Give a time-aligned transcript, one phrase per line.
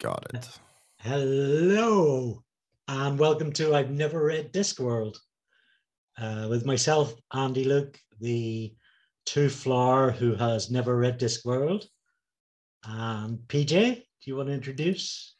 [0.00, 0.48] Got it.
[1.00, 2.42] Hello,
[2.88, 5.18] and welcome to I've Never Read Discworld
[6.18, 8.72] uh, with myself, Andy Luke, the
[9.26, 11.84] Twoflower who has never read Discworld,
[12.86, 13.96] and PJ.
[13.96, 15.34] Do you want to introduce?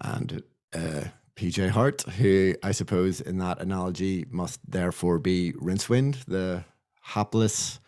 [0.00, 6.64] And uh, PJ Hart, who I suppose in that analogy must therefore be Rincewind, the
[7.02, 7.80] hapless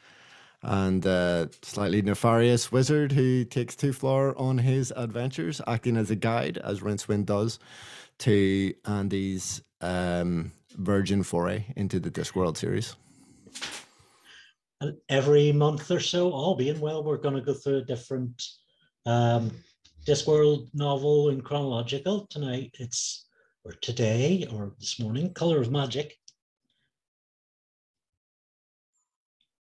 [0.63, 6.59] and uh, slightly nefarious wizard who takes Twoflower on his adventures, acting as a guide,
[6.59, 7.59] as Rincewind does,
[8.19, 12.97] to Andy's um, virgin foray into the Discworld series.
[14.81, 18.43] And every month or so, all being well, we're going to go through a different
[19.07, 19.51] um,
[20.07, 22.27] Discworld novel in chronological.
[22.29, 23.27] Tonight, it's
[23.65, 26.17] or today or this morning, Color of Magic.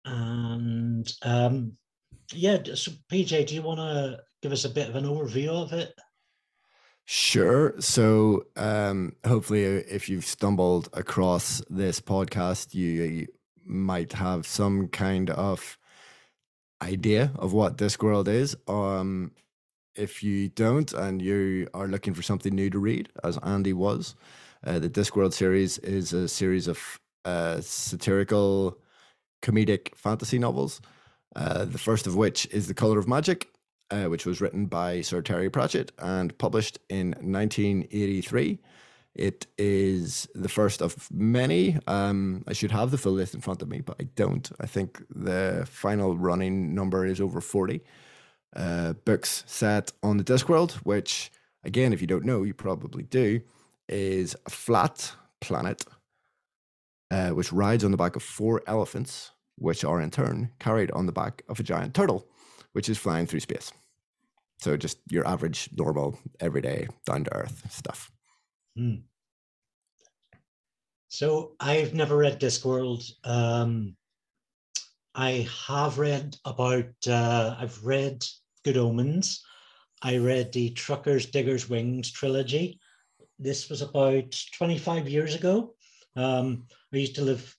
[0.08, 1.72] And um,
[2.32, 5.72] yeah, so PJ, do you want to give us a bit of an overview of
[5.72, 5.92] it?
[7.04, 7.74] Sure.
[7.78, 13.26] So, um, hopefully, uh, if you've stumbled across this podcast, you,
[13.68, 15.78] might have some kind of
[16.82, 18.56] idea of what Discworld is.
[18.66, 19.32] Um,
[19.94, 24.14] if you don't and you are looking for something new to read, as Andy was,
[24.64, 26.78] uh, the Discworld series is a series of
[27.24, 28.78] uh, satirical,
[29.42, 30.80] comedic fantasy novels.
[31.36, 33.48] Uh, the first of which is The Color of Magic,
[33.90, 38.58] uh, which was written by Sir Terry Pratchett and published in 1983.
[39.14, 41.76] It is the first of many.
[41.86, 44.50] Um, I should have the full list in front of me, but I don't.
[44.60, 47.82] I think the final running number is over 40
[48.54, 51.30] uh, books set on the Discworld, which,
[51.64, 53.40] again, if you don't know, you probably do,
[53.88, 55.84] is a flat planet
[57.10, 61.06] uh, which rides on the back of four elephants, which are in turn carried on
[61.06, 62.28] the back of a giant turtle,
[62.72, 63.72] which is flying through space.
[64.60, 68.10] So just your average, normal, everyday, down to earth stuff.
[68.76, 68.96] Hmm.
[71.08, 73.10] So I've never read Discworld.
[73.24, 73.96] Um,
[75.14, 78.24] I have read about, uh, I've read
[78.64, 79.42] Good Omens.
[80.02, 82.78] I read the Truckers, Diggers, Wings trilogy.
[83.38, 85.74] This was about 25 years ago.
[86.16, 87.56] Um, I used to live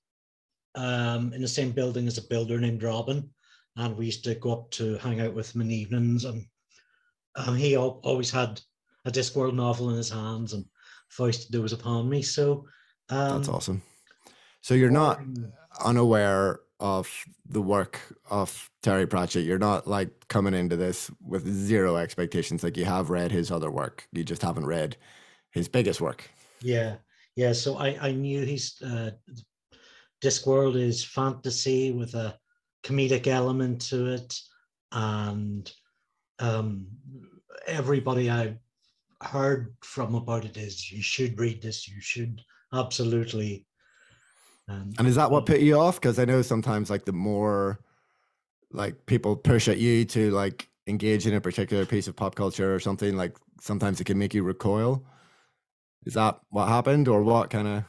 [0.75, 3.29] um, in the same building as a builder named Robin,
[3.75, 6.25] and we used to go up to hang out with him in evenings.
[6.25, 6.45] And
[7.35, 8.61] um, he al- always had
[9.05, 10.65] a Discworld novel in his hands and
[11.09, 12.21] foisted those upon me.
[12.21, 12.65] So
[13.09, 13.81] um, That's awesome.
[14.61, 15.21] So you're not
[15.83, 17.09] unaware of
[17.45, 17.99] the work
[18.29, 19.45] of Terry Pratchett.
[19.45, 22.63] You're not like coming into this with zero expectations.
[22.63, 24.97] Like you have read his other work, you just haven't read
[25.51, 26.29] his biggest work.
[26.61, 26.97] Yeah,
[27.39, 27.53] yeah.
[27.53, 29.11] So I I knew he's uh,
[30.21, 32.37] Discworld is fantasy with a
[32.83, 34.37] comedic element to it,
[34.91, 35.71] and
[36.39, 36.87] um,
[37.65, 38.57] everybody I
[39.21, 41.87] heard from about it is you should read this.
[41.87, 42.41] You should
[42.73, 43.65] absolutely.
[44.67, 45.99] And is that what put you off?
[45.99, 47.79] Because I know sometimes like the more
[48.71, 52.75] like people push at you to like engage in a particular piece of pop culture
[52.75, 55.03] or something, like sometimes it can make you recoil.
[56.05, 57.83] Is that what happened, or what kind of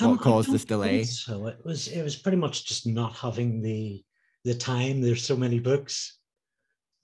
[0.00, 1.04] Um, what I caused this delay?
[1.04, 4.02] So it was it was pretty much just not having the
[4.44, 5.00] the time.
[5.00, 6.18] There's so many books.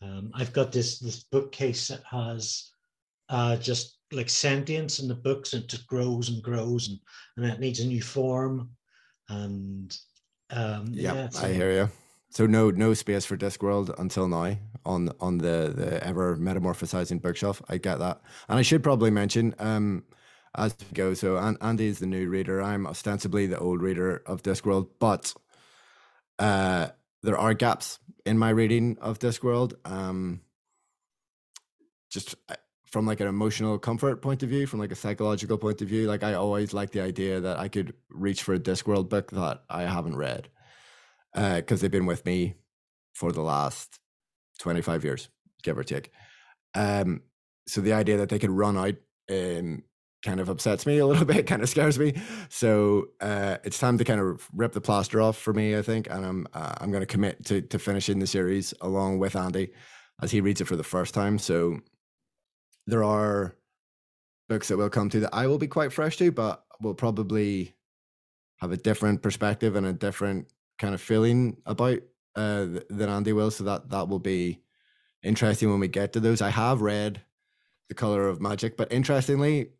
[0.02, 2.70] Um, I've got this this bookcase that has
[3.28, 5.54] uh, just like sentience in the books.
[5.54, 6.98] It just grows and grows, and
[7.36, 8.70] and it needs a new form.
[9.28, 9.96] And
[10.50, 11.90] um, Yeah, yeah, so- I hear you.
[12.30, 17.62] So no no space for Discworld until now on on the the ever metamorphosizing bookshelf.
[17.70, 20.04] I get that, and I should probably mention um
[20.56, 21.14] as we go.
[21.14, 22.62] So An- Andy is the new reader.
[22.62, 25.34] I'm ostensibly the old reader of Discworld, but
[26.38, 26.88] uh
[27.22, 29.74] there are gaps in my reading of Discworld.
[29.84, 30.40] Um,
[32.10, 32.54] just uh,
[32.86, 36.06] from like an emotional comfort point of view, from like a psychological point of view,
[36.06, 39.62] like I always like the idea that I could reach for a Discworld book that
[39.68, 40.48] I haven't read
[41.34, 42.54] because they've been with me
[43.14, 43.98] for the last
[44.60, 45.28] 25 years,
[45.62, 46.10] give or take.
[46.74, 47.22] Um,
[47.66, 48.94] so the idea that they could run out
[49.30, 49.82] um,
[50.24, 52.14] kind of upsets me a little bit, kind of scares me.
[52.48, 56.08] So uh, it's time to kind of rip the plaster off for me, I think,
[56.10, 59.72] and I'm uh, I'm going to commit to to finishing the series along with Andy
[60.22, 61.38] as he reads it for the first time.
[61.38, 61.78] So
[62.86, 63.54] there are
[64.48, 67.74] books that will come to that I will be quite fresh to, but will probably
[68.58, 70.48] have a different perspective and a different
[70.78, 71.98] kind of feeling about
[72.34, 73.50] uh, than Andy will.
[73.50, 74.60] So that that will be
[75.22, 76.42] interesting when we get to those.
[76.42, 77.20] I have read
[77.88, 79.70] The Color of Magic, but interestingly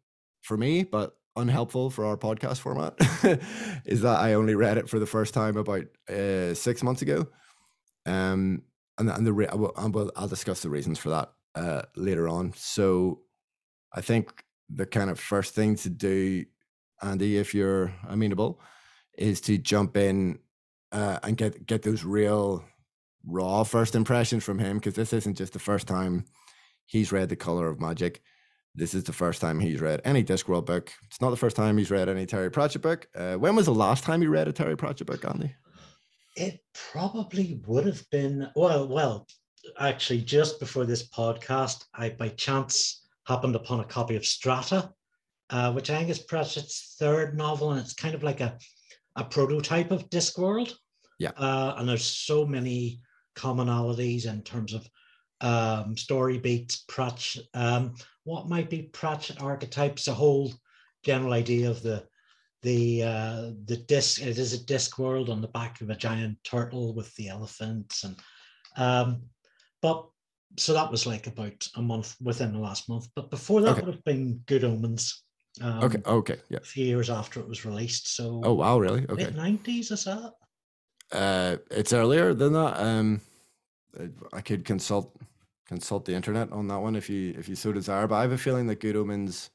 [0.43, 2.94] for me, but unhelpful for our podcast format,
[3.85, 7.26] is that I only read it for the first time about uh, six months ago.
[8.06, 8.62] Um,
[8.99, 11.82] and, and the re- I will, I will, I'll discuss the reasons for that uh,
[11.96, 12.52] later on.
[12.56, 13.20] So
[13.93, 16.44] I think the kind of first thing to do,
[17.02, 18.61] Andy, if you're amenable,
[19.17, 20.38] is to jump in
[20.93, 22.64] uh, and get get those real
[23.26, 26.25] raw first impressions from him because this isn't just the first time
[26.87, 28.23] he's read the color of magic
[28.79, 31.77] this is the first time he's read any discworld book it's not the first time
[31.77, 34.53] he's read any terry pratchett book uh, when was the last time you read a
[34.53, 35.55] terry pratchett book andy
[36.37, 36.61] it
[36.93, 39.27] probably would have been well well
[39.79, 44.91] actually just before this podcast i by chance happened upon a copy of strata
[45.51, 48.57] uh, which i think is pratchett's third novel and it's kind of like a
[49.19, 50.73] a prototype of Discworld.
[51.19, 51.33] Yeah.
[51.37, 53.01] Uh, and there's so many
[53.37, 54.89] commonalities in terms of
[55.41, 57.95] um, story beats, Pratchett, um,
[58.29, 60.53] what might be Pratchett archetypes, a whole
[61.03, 62.07] general idea of the
[62.63, 64.21] the uh, the disc.
[64.21, 68.05] It is a disc world on the back of a giant turtle with the elephants,
[68.05, 68.17] and
[68.77, 69.23] um,
[69.81, 70.07] but
[70.59, 73.09] so that was like about a month within the last month.
[73.17, 73.81] But before that Okay.
[73.81, 75.25] would have been Good Omens.
[75.63, 78.15] Um, okay okay yeah a few years after it was released.
[78.15, 80.35] So oh wow really okay nineties is that?
[81.13, 83.23] uh it's earlier than that um
[84.35, 85.17] i could consult
[85.69, 88.32] consult the internet on that one if you if you so desire but i have
[88.32, 89.50] a feeling that good omens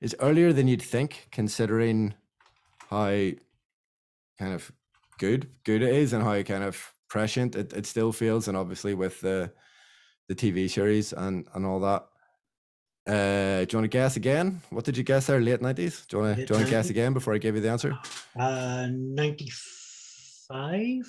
[0.00, 2.14] is earlier than you'd think considering
[2.90, 3.08] how
[4.38, 4.70] kind of
[5.18, 8.92] good good it is and how kind of prescient it, it still feels and obviously
[8.94, 9.50] with the
[10.28, 12.06] the tv series and and all that.
[13.06, 14.62] Uh do you want to guess again?
[14.70, 15.40] What did you guess there?
[15.40, 17.38] Late 90s do you want to Late do you want to guess again before i
[17.38, 17.98] give you the answer?
[18.34, 19.50] Uh, ninety
[20.48, 21.04] five.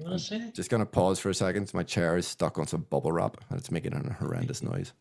[0.00, 0.50] I want to say.
[0.54, 1.72] Just gonna pause for a second.
[1.74, 4.92] My chair is stuck on some bubble wrap and it's making a horrendous noise.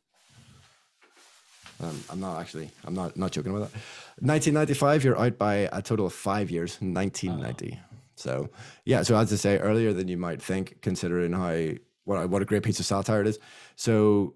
[1.81, 2.69] Um, I'm not actually.
[2.86, 3.80] I'm not not joking about that.
[4.22, 5.04] 1995.
[5.04, 6.78] You're out by a total of five years.
[6.81, 7.80] 1990.
[8.16, 8.50] So
[8.86, 9.04] yeah.
[9.04, 11.69] So as I say, earlier than you might think, considering how
[12.04, 13.40] what a- what a great piece of satire it is.
[13.75, 14.36] So.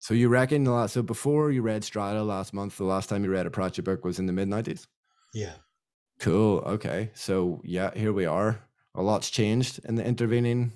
[0.00, 3.22] So you reckon the last, so before you read Strata last month, the last time
[3.22, 4.88] you read a Pratchett book was in the mid 90s?
[5.32, 5.52] Yeah.
[6.18, 6.58] Cool.
[6.66, 7.12] Okay.
[7.14, 8.58] So yeah, here we are.
[8.94, 10.72] A lot's changed in the intervening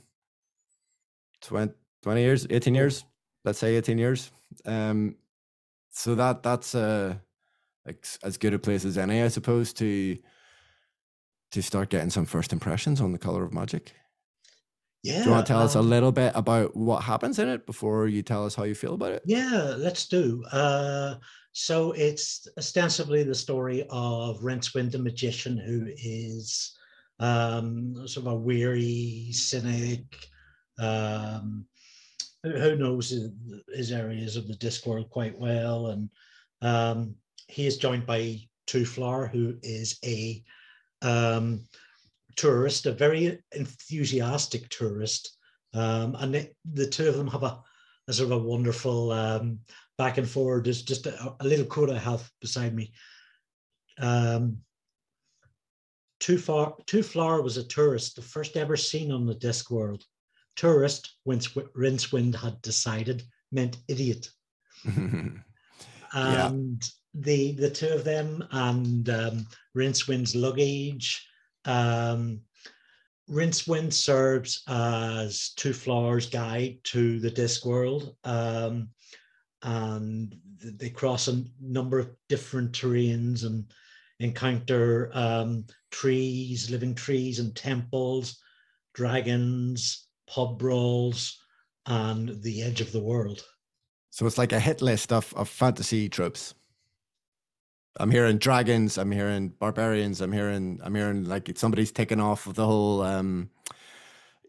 [1.42, 1.72] 20,
[2.02, 3.04] 20 years, 18 years,
[3.44, 4.30] let's say 18 years.
[4.64, 5.16] Um,
[5.90, 10.18] so that that's like as good a place as any, I suppose, to
[11.52, 13.94] to start getting some first impressions on the color of magic.
[15.02, 15.18] Yeah.
[15.18, 17.64] Do you want to tell us a um, little bit about what happens in it
[17.64, 19.22] before you tell us how you feel about it?
[19.24, 20.44] Yeah, let's do.
[20.50, 21.14] Uh,
[21.52, 26.75] so it's ostensibly the story of Rincewind the magician, who is
[27.18, 30.04] um, sort of a weary cynic.
[30.78, 31.66] Um,
[32.42, 33.10] who knows
[33.74, 36.10] his, areas of the Discworld quite well, and
[36.62, 37.16] um,
[37.48, 40.42] he is joined by Twoflower, who is a
[41.02, 41.64] um,
[42.36, 45.36] tourist, a very enthusiastic tourist,
[45.74, 47.60] um, and they, the two of them have a,
[48.08, 49.58] a sort of a wonderful um,
[49.98, 50.64] back and forward.
[50.64, 52.92] There's just a, a little quote I have beside me.
[53.98, 54.58] Um,
[56.26, 60.04] Twoflower, too far was a tourist, the first ever seen on the disc world.
[60.56, 64.30] Tourist, whence Rincewind had decided, meant idiot.
[66.14, 66.46] Yeah.
[66.46, 66.82] And
[67.12, 69.46] the the two of them and um,
[69.76, 71.28] Rincewind's luggage.
[71.66, 72.40] Um,
[73.28, 78.14] Rincewind serves as Twoflowers' guide to the disc world.
[78.24, 78.90] Um,
[79.62, 83.70] and they cross a number of different terrains and
[84.20, 88.38] encounter um, trees, living trees, and temples,
[88.94, 91.38] dragons, pub brawls,
[91.86, 93.44] and the edge of the world.
[94.10, 96.54] So it's like a hit list of, of fantasy tropes.
[97.98, 102.54] I'm hearing dragons, I'm hearing barbarians, I'm hearing I'm hearing like somebody's taken off of
[102.54, 103.48] the whole um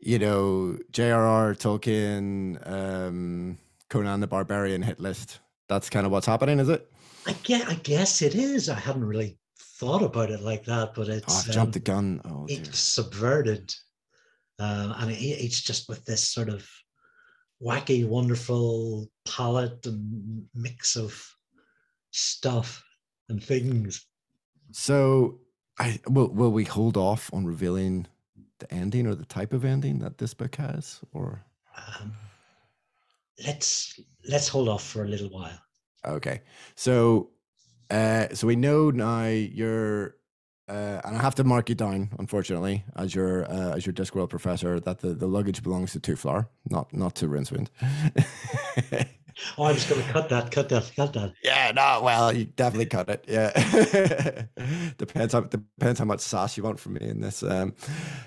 [0.01, 1.55] you know, J.R.R.
[1.55, 3.57] Tolkien, um,
[3.89, 5.39] Conan the Barbarian hit list.
[5.67, 6.89] That's kind of what's happening, is it?
[7.25, 8.69] I guess, I guess it is.
[8.69, 9.38] I hadn't really
[9.79, 12.22] thought about it like that, but Oh, it's I've jumped the um, gun.
[12.25, 13.74] Oh, it's subverted,
[14.60, 16.67] um, and it, it's just with this sort of
[17.62, 21.24] wacky, wonderful palette and mix of
[22.12, 22.84] stuff
[23.29, 24.05] and things.
[24.72, 25.39] So,
[25.79, 28.07] I will will we hold off on revealing
[28.60, 31.43] the ending or the type of ending that this book has, or
[31.77, 32.13] Um,
[33.46, 35.60] let's let's hold off for a little while.
[36.05, 36.41] Okay.
[36.75, 37.29] So
[37.89, 40.15] uh so we know now you're
[40.70, 44.29] uh, and I have to mark you down, unfortunately, as your uh, as your Discworld
[44.29, 47.70] professor, that the, the luggage belongs to Twoflower, not not to Rincewind.
[49.58, 51.34] Oh, I was going to cut that, cut that, cut that.
[51.44, 53.25] yeah, no, well, you definitely cut it.
[53.27, 53.51] Yeah,
[54.98, 57.44] depends how depends how much sass you want from me in this.
[57.44, 57.74] Um,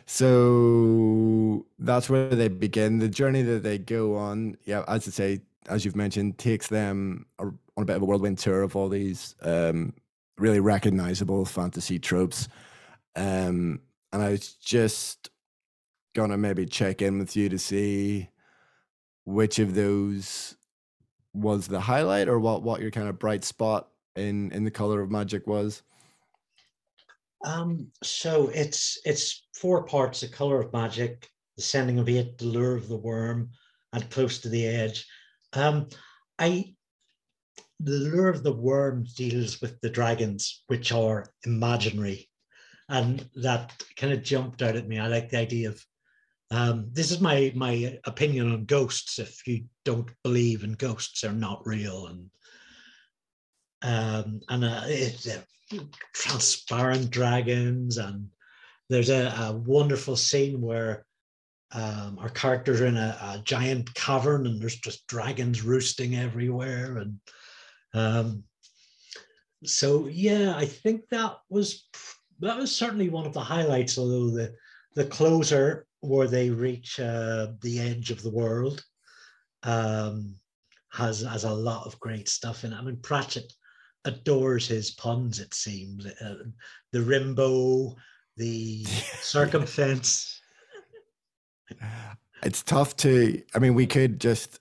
[0.07, 3.01] so that's where they begin.
[3.01, 7.27] The journey that they go on, yeah, as I say, as you've mentioned, takes them
[7.39, 9.93] on a bit of a whirlwind tour of all these um,
[10.39, 12.49] really recognizable fantasy tropes.
[13.17, 13.81] Um,
[14.13, 15.31] and I was just
[16.15, 18.29] gonna maybe check in with you to see
[19.25, 20.57] which of those
[21.35, 25.01] was the highlight or what what your kind of bright spot in in the color
[25.01, 25.83] of magic was
[27.45, 32.45] um so it's it's four parts the color of magic the sending of eight the
[32.45, 33.49] lure of the worm
[33.93, 35.07] and close to the edge
[35.55, 35.89] um
[36.39, 36.75] i
[37.83, 42.29] the lure of the worm deals with the dragons which are imaginary.
[42.89, 44.99] And that kind of jumped out at me.
[44.99, 45.83] I like the idea of
[46.53, 49.21] um, this is my my opinion on ghosts.
[49.21, 52.31] If you don't believe in ghosts, they're not real, and
[53.83, 55.41] um, and uh, it's uh,
[56.13, 58.31] transparent dragons, and
[58.89, 61.07] there's a, a wonderful scene where
[61.73, 66.99] um, our characters are in a, a, giant cavern, and there's just dragons roosting everywhere,
[66.99, 67.21] and
[67.95, 68.45] um,
[69.65, 71.89] so yeah, I think that was
[72.41, 73.99] that was certainly one of the highlights.
[73.99, 74.55] Although the
[74.95, 78.83] the closer where they reach uh, the edge of the world
[79.63, 80.35] um,
[80.93, 82.77] has has a lot of great stuff in it.
[82.77, 83.53] I mean, Pratchett
[84.05, 85.39] adores his puns.
[85.39, 86.37] It seems uh,
[86.93, 87.95] the Rimbo,
[88.37, 88.85] the
[89.21, 90.40] circumfence.
[92.43, 93.43] It's tough to.
[93.55, 94.61] I mean, we could just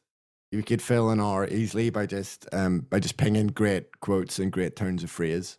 [0.51, 4.51] we could fill an hour easily by just um by just pinging great quotes and
[4.51, 5.57] great turns of phrase.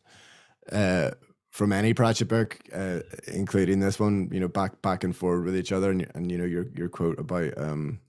[0.71, 1.11] Uh,
[1.50, 5.57] from any Pratchett book, uh, including this one, you know, back back and forward with
[5.57, 8.00] each other, and, and you know your your quote about um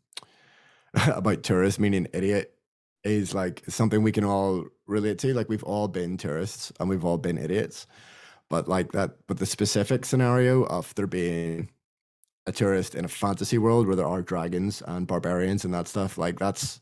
[1.08, 2.54] about tourists meaning idiot
[3.04, 5.34] is like something we can all relate to.
[5.34, 7.88] Like we've all been tourists and we've all been idiots,
[8.50, 11.70] but like that, but the specific scenario of there being
[12.48, 16.18] a tourist in a fantasy world where there are dragons and barbarians and that stuff,
[16.18, 16.82] like that's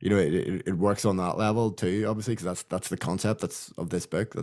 [0.00, 2.98] you know it, it, it works on that level too obviously because that's that's the
[2.98, 4.34] concept that's of this book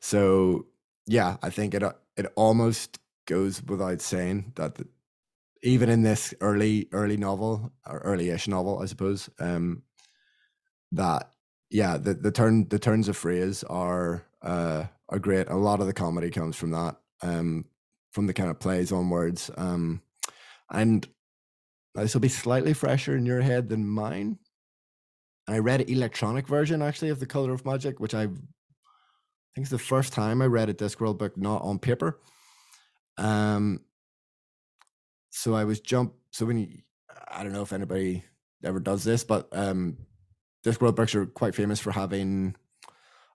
[0.00, 0.66] so
[1.06, 1.82] yeah, I think it
[2.16, 4.86] it almost goes without saying that the,
[5.62, 9.82] even in this early early novel or early-ish novel, I suppose, um,
[10.92, 11.30] that
[11.70, 15.48] yeah, the the turn the turns of phrase are uh are great.
[15.48, 17.64] A lot of the comedy comes from that, um,
[18.16, 19.50] from the kind of plays onwards.
[19.58, 20.00] um,
[20.70, 21.06] and
[21.94, 24.38] this will be slightly fresher in your head than mine.
[25.46, 29.68] I read an electronic version actually of the Color of Magic, which I think is
[29.68, 32.18] the first time I read a Discworld book not on paper.
[33.18, 33.80] Um,
[35.28, 36.14] so I was jump.
[36.30, 36.68] So when you,
[37.30, 38.24] I don't know if anybody
[38.64, 39.98] ever does this, but um,
[40.64, 42.56] Discworld books are quite famous for having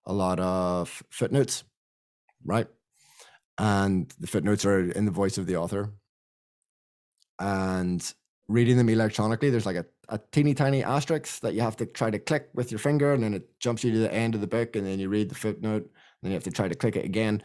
[0.08, 1.64] a lot of footnotes,
[2.44, 2.68] right?
[3.58, 5.94] And the footnotes are in the voice of the author.
[7.40, 8.14] And
[8.48, 12.10] reading them electronically, there's like a, a teeny tiny asterisk that you have to try
[12.12, 14.48] to click with your finger, and then it jumps you to the end of the
[14.48, 15.92] book, and then you read the footnote, and
[16.22, 17.42] then you have to try to click it again,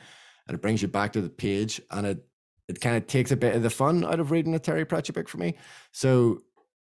[0.48, 2.26] and it brings you back to the page, and it
[2.68, 5.14] it kind of takes a bit of the fun out of reading a Terry Pratchett
[5.14, 5.56] book for me.
[5.92, 6.40] So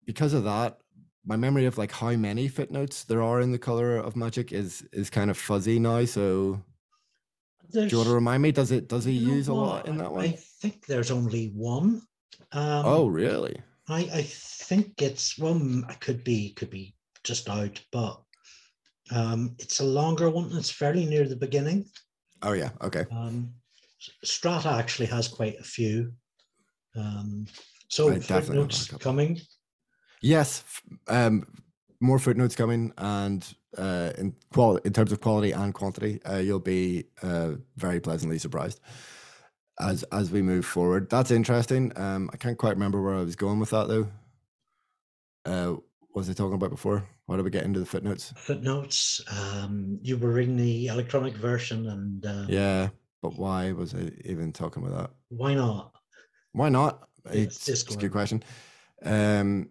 [0.04, 0.78] because of that,
[1.24, 4.82] my memory of like how many footnotes there are in the color of magic is
[4.92, 6.04] is kind of fuzzy now.
[6.06, 6.60] So
[7.72, 8.52] do you want to remind me?
[8.52, 10.24] Does it does he use a lot in that one?
[10.24, 12.02] I think there's only one.
[12.52, 13.60] Um, oh, really?
[13.88, 15.84] I I think it's one.
[15.88, 18.20] I could be could be just out, but
[19.12, 20.50] um, it's a longer one.
[20.52, 21.86] It's fairly near the beginning.
[22.42, 22.70] Oh yeah.
[22.82, 23.06] Okay.
[23.10, 23.52] Um,
[24.24, 26.12] Strata actually has quite a few.
[26.96, 27.46] Um,
[27.88, 29.40] so footnotes coming.
[30.22, 30.64] Yes,
[31.08, 31.46] um,
[32.00, 33.46] more footnotes coming, and
[33.76, 38.38] uh, in quality, in terms of quality and quantity, uh, you'll be uh, very pleasantly
[38.38, 38.80] surprised
[39.80, 41.08] as as we move forward.
[41.10, 41.92] That's interesting.
[41.96, 44.08] Um, I can't quite remember where I was going with that though.
[45.44, 45.76] Uh,
[46.14, 47.06] was I talking about before?
[47.26, 48.32] Why did we get into the footnotes?
[48.36, 49.20] Footnotes.
[49.30, 52.88] Um, you were reading the electronic version, and uh, yeah,
[53.22, 55.10] but why was I even talking about that?
[55.28, 55.92] Why not?
[56.52, 57.08] Why not?
[57.26, 58.42] It's, it's, it's a good question.
[59.04, 59.68] Um,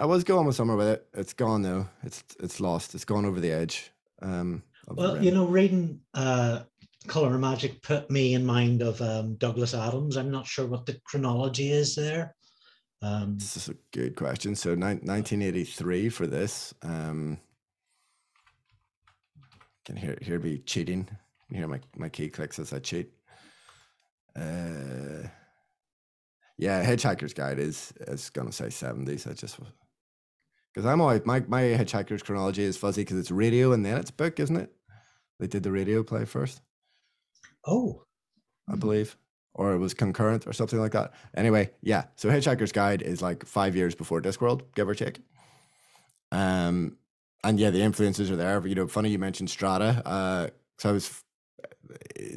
[0.00, 1.06] I was going with somewhere with it.
[1.12, 1.86] It's gone though.
[2.02, 2.94] It's it's lost.
[2.94, 3.92] It's gone over the edge.
[4.22, 6.60] Um, well, you know, reading uh,
[7.06, 10.16] Color of Magic put me in mind of um, Douglas Adams.
[10.16, 12.34] I'm not sure what the chronology is there.
[13.02, 14.54] Um, this is a good question.
[14.54, 16.72] So, ni- 1983 for this.
[16.82, 17.38] Um,
[19.84, 21.06] can hear hear me cheating.
[21.50, 23.12] You hear my my key clicks as I cheat.
[24.34, 25.28] Uh,
[26.56, 29.30] yeah, Hitchhiker's Guide is is gonna say 70s.
[29.30, 29.58] I just
[30.72, 34.10] because I'm always my my Hitchhiker's chronology is fuzzy because it's radio and then it's
[34.10, 34.72] book, isn't it?
[35.38, 36.60] They did the radio play first.
[37.66, 38.04] Oh,
[38.68, 39.16] I believe
[39.54, 41.12] or it was concurrent or something like that.
[41.36, 42.04] Anyway, yeah.
[42.16, 45.20] So Hitchhiker's Guide is like five years before Discworld, give or take.
[46.32, 46.96] Um,
[47.42, 48.64] and yeah, the influences are there.
[48.66, 50.02] You know, funny you mentioned Strata.
[50.04, 50.48] Uh,
[50.78, 51.22] so I was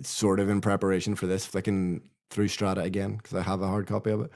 [0.04, 3.86] sort of in preparation for this, flicking through Strata again because I have a hard
[3.86, 4.32] copy of it,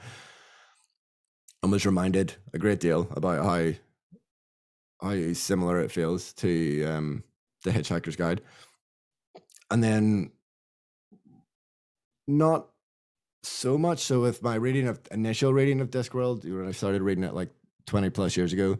[1.62, 3.72] and was reminded a great deal about how
[5.00, 7.24] how similar it feels to um,
[7.64, 8.40] the Hitchhiker's Guide,
[9.70, 10.30] and then
[12.26, 12.68] not
[13.42, 17.24] so much so with my reading of initial reading of Discworld when I started reading
[17.24, 17.50] it like
[17.86, 18.78] twenty plus years ago.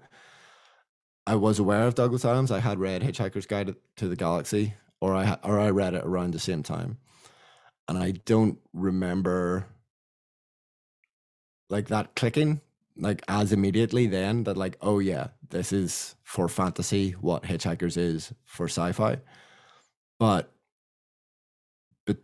[1.27, 2.51] I was aware of Douglas Adams.
[2.51, 6.33] I had read Hitchhiker's Guide to the Galaxy, or I or I read it around
[6.33, 6.99] the same time,
[7.87, 9.67] and I don't remember
[11.71, 12.61] like that clicking
[12.99, 18.33] like as immediately then that like oh yeah this is for fantasy what Hitchhikers is
[18.45, 19.19] for sci-fi,
[20.19, 20.53] but
[22.07, 22.19] but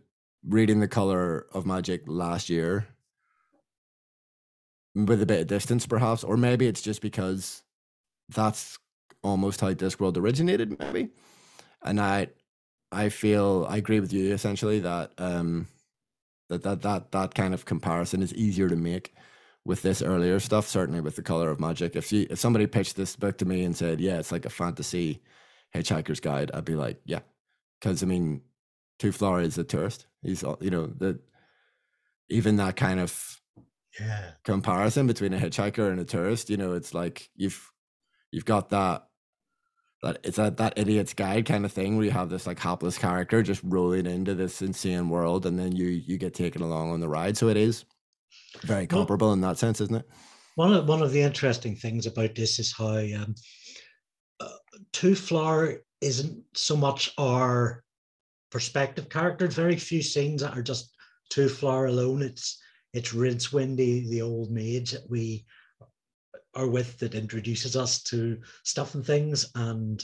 [0.47, 2.87] reading the color of magic last year
[4.93, 7.63] with a bit of distance perhaps or maybe it's just because
[8.29, 8.77] that's
[9.25, 11.09] almost how Discworld originated, maybe.
[11.81, 12.27] And I,
[12.91, 15.67] I feel I agree with you essentially that um,
[16.49, 19.13] that that that that kind of comparison is easier to make
[19.65, 20.67] with this earlier stuff.
[20.67, 21.95] Certainly with the color of magic.
[21.95, 24.49] If you if somebody pitched this book to me and said, "Yeah, it's like a
[24.49, 25.21] fantasy
[25.73, 27.21] Hitchhiker's Guide," I'd be like, "Yeah,"
[27.79, 28.41] because I mean,
[28.99, 30.07] Twoflower is a tourist.
[30.21, 31.19] He's you know the
[32.29, 33.41] even that kind of
[33.99, 36.49] yeah comparison between a hitchhiker and a tourist.
[36.49, 37.71] You know, it's like you've
[38.31, 39.07] you've got that
[40.01, 42.97] that it's that that idiot's guide kind of thing where you have this like hapless
[42.97, 46.99] character just rolling into this insane world and then you you get taken along on
[46.99, 47.85] the ride so it is
[48.63, 50.09] very comparable well, in that sense isn't it?
[50.55, 53.35] one of one of the interesting things about this is how um,
[54.39, 54.49] uh,
[54.93, 57.83] Twoflower isn't so much our
[58.51, 60.93] perspective character very few scenes that are just
[61.31, 62.21] Twoflower alone.
[62.21, 62.61] It's
[62.93, 65.45] it's Rincewind the old mage that we
[66.55, 69.51] are with that introduces us to stuff and things.
[69.55, 70.01] And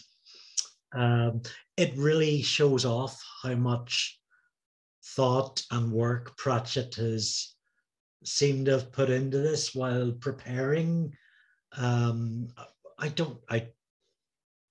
[0.94, 1.42] um,
[1.78, 4.20] it really shows off how much
[5.16, 7.56] thought and work Pratchett has
[8.24, 11.14] seemed to have put into this while preparing.
[11.78, 12.50] Um,
[13.00, 13.68] I don't, I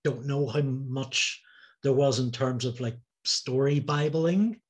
[0.05, 1.43] don't know how much
[1.83, 4.61] there was in terms of like story bibling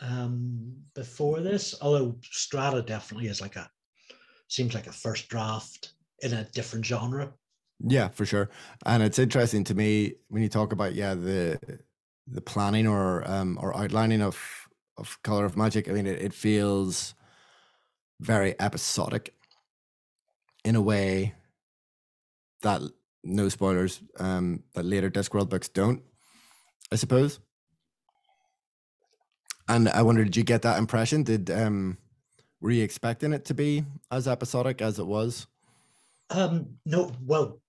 [0.00, 1.74] um, before this.
[1.80, 3.70] Although Strata definitely is like a
[4.48, 7.32] seems like a first draft in a different genre.
[7.86, 8.50] Yeah, for sure.
[8.84, 11.58] And it's interesting to me when you talk about yeah the
[12.26, 14.38] the planning or um or outlining of
[14.96, 15.88] of color of magic.
[15.88, 17.14] I mean, it, it feels
[18.20, 19.34] very episodic
[20.64, 21.34] in a way
[22.62, 22.82] that
[23.24, 26.02] no spoilers um that later Discworld books don't.
[26.92, 27.40] I suppose.
[29.68, 31.22] And I wonder, did you get that impression?
[31.22, 31.98] Did um
[32.60, 35.46] were you expecting it to be as episodic as it was?
[36.28, 37.60] Um, no, well,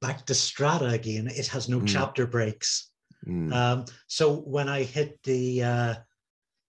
[0.00, 1.26] back to Strata again.
[1.26, 1.88] It has no mm.
[1.88, 2.90] chapter breaks.
[3.26, 3.52] Mm.
[3.52, 5.94] Um, so when I hit the, uh,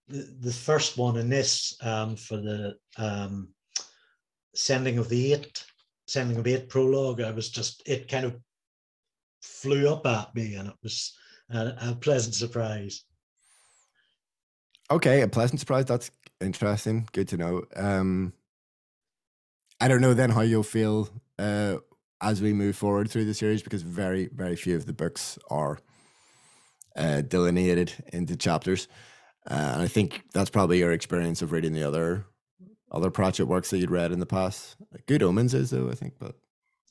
[0.08, 3.50] the, first one in this um, for the um,
[4.54, 5.64] sending of the eight,
[6.08, 8.36] sending of eight prologue, I was just it kind of
[9.42, 11.16] flew up at me, and it was
[11.50, 13.04] a, a pleasant surprise.
[14.92, 15.86] Okay, a pleasant surprise.
[15.86, 17.08] That's interesting.
[17.12, 17.64] Good to know.
[17.76, 18.34] Um,
[19.82, 21.78] I don't know then how you'll feel uh,
[22.22, 25.80] as we move forward through the series because very, very few of the books are
[26.96, 28.88] uh, delineated into chapters.
[29.50, 32.26] Uh, and I think that's probably your experience of reading the other
[32.92, 34.78] other Pratchett works that you'd read in the past.
[35.06, 36.36] Good Omens is though, I think, but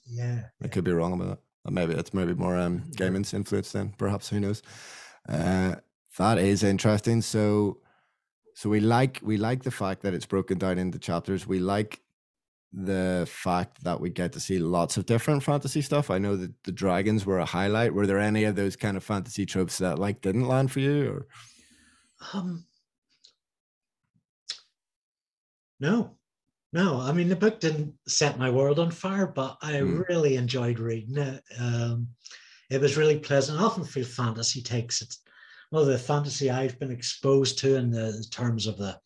[0.06, 1.72] yeah, I could be wrong about that.
[1.72, 4.28] Maybe it's maybe more um, Gaiman's influence then, perhaps.
[4.28, 4.62] Who knows?
[5.26, 5.76] Uh,
[6.18, 7.22] that is interesting.
[7.22, 7.78] So,
[8.54, 11.46] so we like we like the fact that it's broken down into chapters.
[11.46, 12.00] We like
[12.72, 16.10] the fact that we get to see lots of different fantasy stuff.
[16.10, 17.94] I know that the dragons were a highlight.
[17.94, 21.08] Were there any of those kind of fantasy tropes that like didn't land for you
[21.10, 21.26] or
[22.32, 22.64] um
[25.80, 26.16] no.
[26.72, 30.08] No, I mean the book didn't set my world on fire, but I mm.
[30.08, 31.42] really enjoyed reading it.
[31.58, 32.08] Um,
[32.68, 33.60] it was really pleasant.
[33.60, 35.14] I often feel fantasy takes it
[35.70, 38.98] well the fantasy I've been exposed to in the terms of the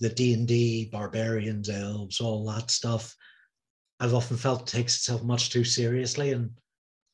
[0.00, 3.14] the D&D, barbarians, elves, all that stuff,
[4.00, 6.32] I've often felt takes itself much too seriously.
[6.32, 6.50] And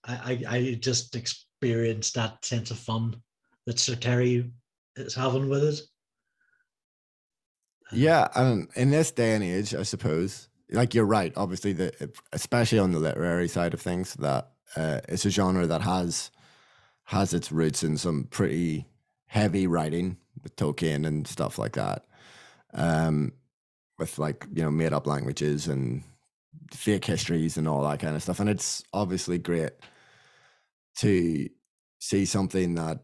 [0.04, 3.20] I, I, I just experienced that sense of fun
[3.66, 4.50] that Sir Terry
[4.96, 5.80] is having with it.
[7.92, 11.32] Yeah, and in this day and age, I suppose, like you're right.
[11.36, 15.82] Obviously, the especially on the literary side of things, that uh, it's a genre that
[15.82, 16.30] has
[17.04, 18.86] has its roots in some pretty
[19.26, 22.04] heavy writing with Tolkien and stuff like that
[22.74, 23.32] um,
[23.98, 26.02] with like you know made up languages and
[26.72, 28.40] fake histories and all that kind of stuff.
[28.40, 29.72] And it's obviously great
[30.96, 31.48] to
[31.98, 33.00] see something that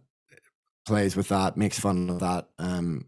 [0.86, 2.48] plays with that, makes fun of that.
[2.58, 3.06] Um,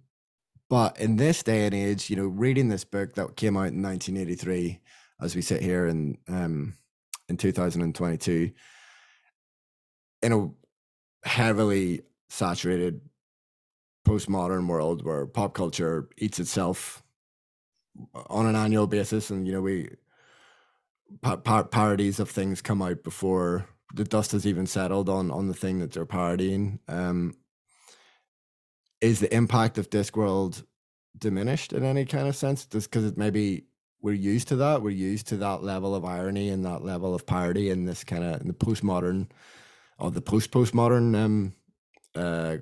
[0.69, 3.83] but in this day and age, you know, reading this book that came out in
[3.83, 4.81] 1983,
[5.21, 6.75] as we sit here in um,
[7.29, 8.51] in 2022,
[10.23, 10.49] in a
[11.27, 13.01] heavily saturated
[14.07, 17.03] postmodern world where pop culture eats itself
[18.29, 19.89] on an annual basis, and you know we
[21.23, 25.55] par- parodies of things come out before the dust has even settled on on the
[25.55, 26.79] thing that they're parodying.
[26.89, 27.35] Um,
[29.01, 30.65] is the impact of Discworld
[31.17, 32.67] diminished in any kind of sense?
[32.67, 33.65] Just because it maybe
[34.01, 37.27] we're used to that, we're used to that level of irony and that level of
[37.27, 39.29] parody in this kind of in the postmodern
[39.99, 41.53] or the post postmodern um,
[42.15, 42.59] uh,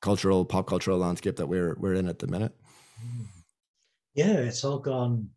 [0.00, 2.52] cultural pop cultural landscape that we're we're in at the minute.
[4.14, 5.30] Yeah, it's all gone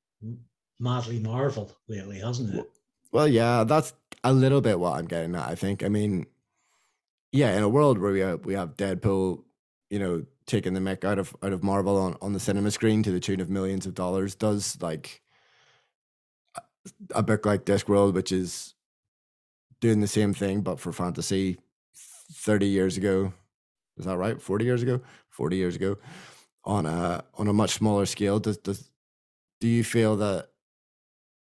[0.80, 2.70] madly Marvel lately, hasn't it?
[3.12, 5.48] Well, yeah, that's a little bit what I'm getting at.
[5.48, 5.84] I think.
[5.84, 6.26] I mean,
[7.32, 9.44] yeah, in a world where we have we have Deadpool,
[9.90, 13.04] you know, taking the mick out of out of Marvel on on the cinema screen
[13.04, 15.22] to the tune of millions of dollars, does like
[17.12, 18.76] a book like Discworld, which is
[19.82, 21.58] doing the same thing but for fantasy,
[22.32, 23.34] thirty years ago.
[23.98, 24.42] Is that right?
[24.42, 25.02] Forty years ago?
[25.30, 25.98] Forty years ago,
[26.64, 28.40] on a on a much smaller scale.
[28.40, 28.90] Does does
[29.62, 30.50] do you feel that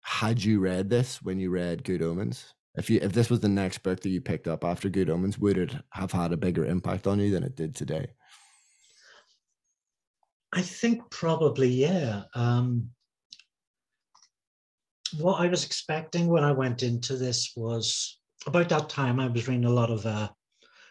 [0.01, 3.49] had you read this when you read Good Omens, if you if this was the
[3.49, 6.65] next book that you picked up after Good Omens, would it have had a bigger
[6.65, 8.07] impact on you than it did today?
[10.53, 12.23] I think probably yeah.
[12.35, 12.89] Um,
[15.17, 19.47] what I was expecting when I went into this was about that time I was
[19.47, 20.29] reading a lot of uh,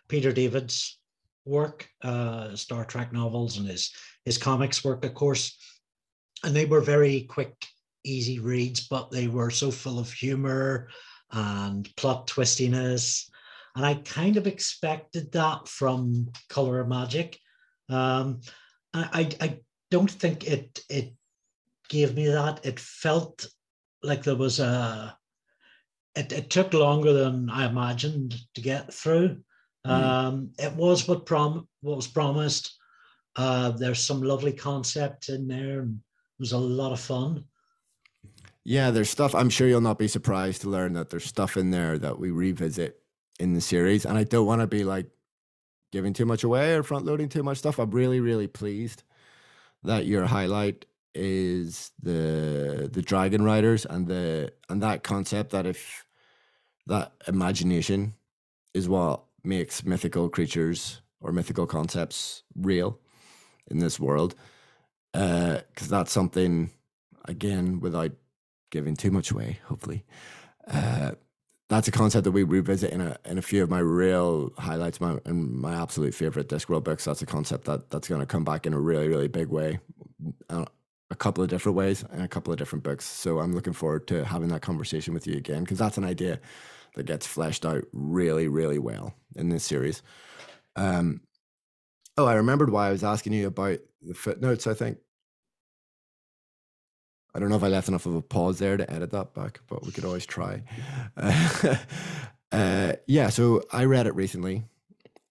[0.08, 0.98] Peter David's
[1.44, 3.92] work, uh, Star Trek novels, and his
[4.24, 5.56] his comics work, of course,
[6.44, 7.54] and they were very quick
[8.04, 10.88] easy reads, but they were so full of humor
[11.30, 13.28] and plot twistiness.
[13.76, 17.38] And I kind of expected that from Color of Magic.
[17.88, 18.40] Um,
[18.94, 19.58] I, I
[19.90, 21.14] don't think it it
[21.88, 22.64] gave me that.
[22.64, 23.46] It felt
[24.02, 25.16] like there was a.
[26.14, 29.38] It, it took longer than I imagined to get through.
[29.86, 29.90] Mm.
[29.90, 32.76] Um, it was what prom what was promised.
[33.34, 37.44] Uh, there's some lovely concept in there, and it was a lot of fun.
[38.64, 39.34] Yeah, there's stuff.
[39.34, 42.30] I'm sure you'll not be surprised to learn that there's stuff in there that we
[42.30, 43.00] revisit
[43.40, 44.04] in the series.
[44.06, 45.06] And I don't want to be like
[45.92, 47.78] giving too much away or front loading too much stuff.
[47.78, 49.04] I'm really, really pleased
[49.84, 56.06] that your highlight is the the dragon riders and the and that concept that if
[56.86, 58.14] that imagination
[58.72, 62.98] is what makes mythical creatures or mythical concepts real
[63.70, 64.34] in this world
[65.12, 66.70] because uh, that's something
[67.26, 68.12] again without
[68.70, 70.04] giving too much away, hopefully.
[70.66, 71.12] Uh,
[71.68, 75.00] that's a concept that we revisit in a in a few of my real highlights,
[75.00, 77.04] my and my absolute favorite Discworld books.
[77.04, 79.80] That's a concept that that's going to come back in a really really big way,
[80.50, 80.66] uh,
[81.10, 83.04] a couple of different ways, and a couple of different books.
[83.04, 86.40] So I'm looking forward to having that conversation with you again because that's an idea
[86.94, 90.02] that gets fleshed out really really well in this series.
[90.76, 91.22] Um,
[92.18, 94.66] oh, I remembered why I was asking you about the footnotes.
[94.66, 94.98] I think
[97.34, 99.60] I don't know if I left enough of a pause there to edit that back,
[99.68, 100.62] but we could always try.
[101.16, 101.76] Uh,
[102.52, 104.64] uh, yeah, so I read it recently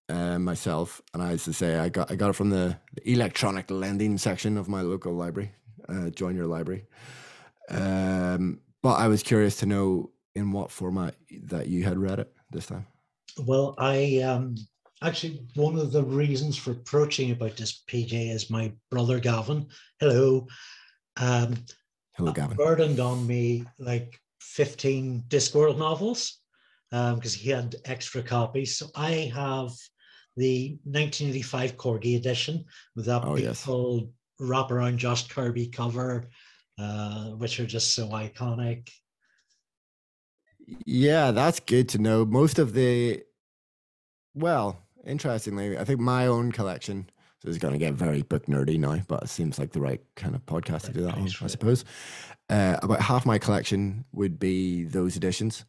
[0.10, 3.12] uh, myself, and I used to say I got I got it from the, the
[3.12, 5.52] electronic lending section of my local library.
[5.88, 6.86] Uh, join your library.
[7.70, 12.34] Um, but I was curious to know in what format that you had read it
[12.52, 12.88] this time.
[13.38, 14.56] Well, I um,
[15.02, 19.68] actually one of the reasons for approaching about this PJ is my brother Gavin.
[20.00, 20.48] Hello.
[21.18, 21.56] Um,
[22.22, 22.56] Hello, Gavin.
[22.56, 26.40] Burdened on me like 15 Discworld novels
[26.92, 28.78] because um, he had extra copies.
[28.78, 29.72] So I have
[30.38, 32.64] the 1985 Corgi edition
[32.96, 34.50] with that oh, beautiful yes.
[34.50, 36.30] wraparound Josh Kirby cover,
[36.78, 38.88] uh, which are just so iconic.
[40.86, 42.24] Yeah, that's good to know.
[42.24, 43.24] Most of the,
[44.36, 47.10] well, interestingly, I think my own collection
[47.42, 50.02] so it's going to get very book nerdy now, but it seems like the right
[50.16, 51.84] kind of podcast to do that on, I suppose.
[52.50, 55.66] Uh, about half my collection would be those editions,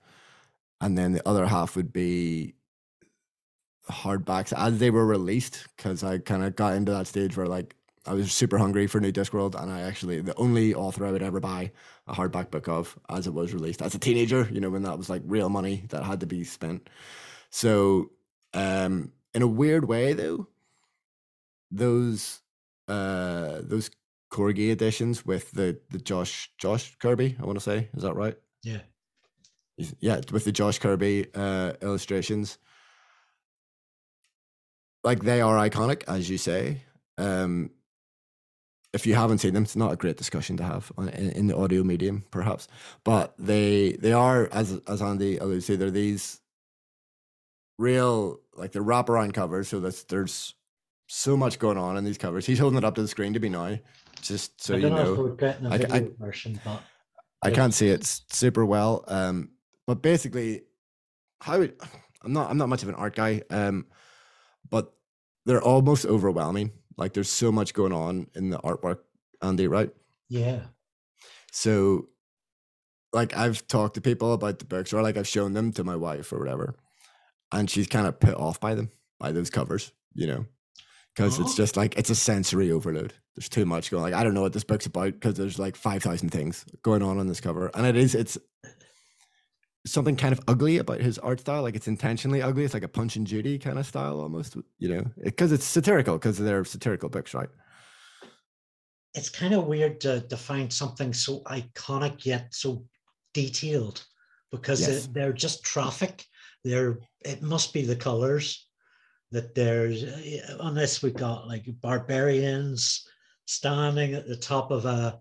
[0.82, 2.54] and then the other half would be
[3.90, 5.66] hardbacks as they were released.
[5.74, 7.74] Because I kind of got into that stage where like
[8.06, 11.22] I was super hungry for New Discworld, and I actually the only author I would
[11.22, 11.72] ever buy
[12.06, 14.46] a hardback book of as it was released as a teenager.
[14.52, 16.90] You know when that was like real money that had to be spent.
[17.48, 18.10] So
[18.52, 20.48] um, in a weird way, though
[21.72, 22.40] those
[22.88, 23.90] uh those
[24.32, 28.36] Corgi editions with the the Josh Josh Kirby, I want to say, is that right?
[28.62, 28.78] Yeah.
[30.00, 32.58] yeah, with the Josh Kirby uh illustrations.
[35.04, 36.82] like they are iconic, as you say.
[37.18, 37.70] Um,
[38.92, 41.46] if you haven't seen them, it's not a great discussion to have on, in, in,
[41.46, 42.68] the audio medium, perhaps.
[43.04, 46.40] But they they are, as as Andy alludes to, they're these
[47.78, 49.68] real like the wraparound covers.
[49.68, 50.54] So that's there's
[51.14, 52.46] so much going on in these covers.
[52.46, 53.78] He's holding it up to the screen to be now,
[54.22, 55.36] just so you know.
[55.38, 56.82] know I, I, version, but
[57.42, 59.04] I can't see it super well.
[59.08, 59.50] Um,
[59.86, 60.62] but basically,
[61.40, 61.62] how
[62.22, 63.42] I'm not I'm not much of an art guy.
[63.50, 63.86] Um,
[64.70, 64.94] but
[65.44, 69.00] they're almost overwhelming like there's so much going on in the artwork,
[69.42, 69.90] Andy, right?
[70.28, 70.60] Yeah.
[71.50, 72.08] So
[73.12, 75.96] like I've talked to people about the books or like I've shown them to my
[75.96, 76.74] wife or whatever.
[77.50, 80.46] And she's kind of put off by them, by those covers, you know.
[81.14, 81.42] Because oh.
[81.42, 83.12] it's just like it's a sensory overload.
[83.36, 84.02] There's too much going.
[84.02, 87.02] Like I don't know what this book's about because there's like five thousand things going
[87.02, 88.38] on on this cover, and it is it's
[89.86, 91.62] something kind of ugly about his art style.
[91.62, 92.64] Like it's intentionally ugly.
[92.64, 96.14] It's like a Punch and Judy kind of style almost, you know, because it's satirical
[96.14, 97.48] because they're satirical books, right?
[99.14, 102.84] It's kind of weird to, to find something so iconic yet so
[103.34, 104.04] detailed
[104.50, 105.06] because yes.
[105.06, 106.24] they're just traffic.
[106.64, 108.68] They're it must be the colors
[109.32, 110.04] that there's
[110.60, 113.06] unless we've got like barbarians
[113.46, 115.20] standing at the top of a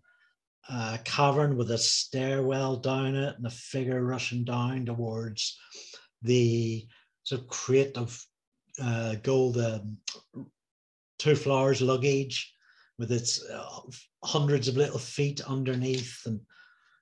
[0.69, 5.57] a cavern with a stairwell down it and a figure rushing down towards
[6.21, 6.85] the
[7.23, 8.23] sort of crate of
[8.81, 9.97] uh, gold um,
[11.19, 12.53] Twoflowers luggage
[12.97, 13.79] with its uh,
[14.23, 16.39] hundreds of little feet underneath and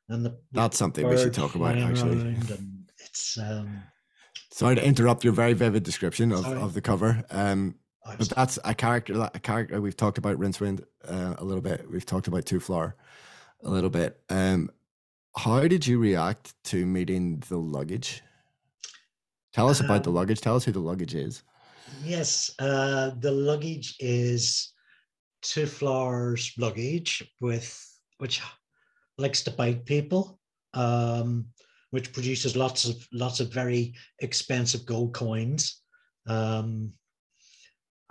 [0.09, 2.19] and the that's something we should talk about actually.
[2.21, 3.81] and it's um
[4.59, 7.75] sorry to interrupt your very vivid description of, of the cover um
[8.17, 12.05] but that's a character a character we've talked about rincewind uh, a little bit we've
[12.05, 12.93] talked about Twoflower
[13.63, 14.19] a little bit.
[14.29, 14.69] Um,
[15.35, 18.21] how did you react to meeting the luggage?
[19.53, 20.41] Tell us about the um, luggage.
[20.41, 21.43] Tell us who the luggage is.
[22.03, 24.73] Yes, uh, the luggage is
[25.43, 27.85] Twoflowers luggage with
[28.19, 28.41] which
[29.17, 30.39] likes to bite people,
[30.73, 31.45] um,
[31.91, 35.81] which produces lots of lots of very expensive gold coins,
[36.27, 36.91] um,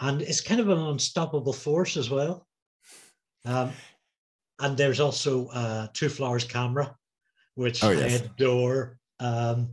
[0.01, 2.47] and it's kind of an unstoppable force as well.
[3.45, 3.71] Um,
[4.61, 6.95] and there's also a Twoflowers camera,
[7.55, 8.21] which oh, yes.
[8.21, 8.99] I adore.
[9.21, 9.73] Um,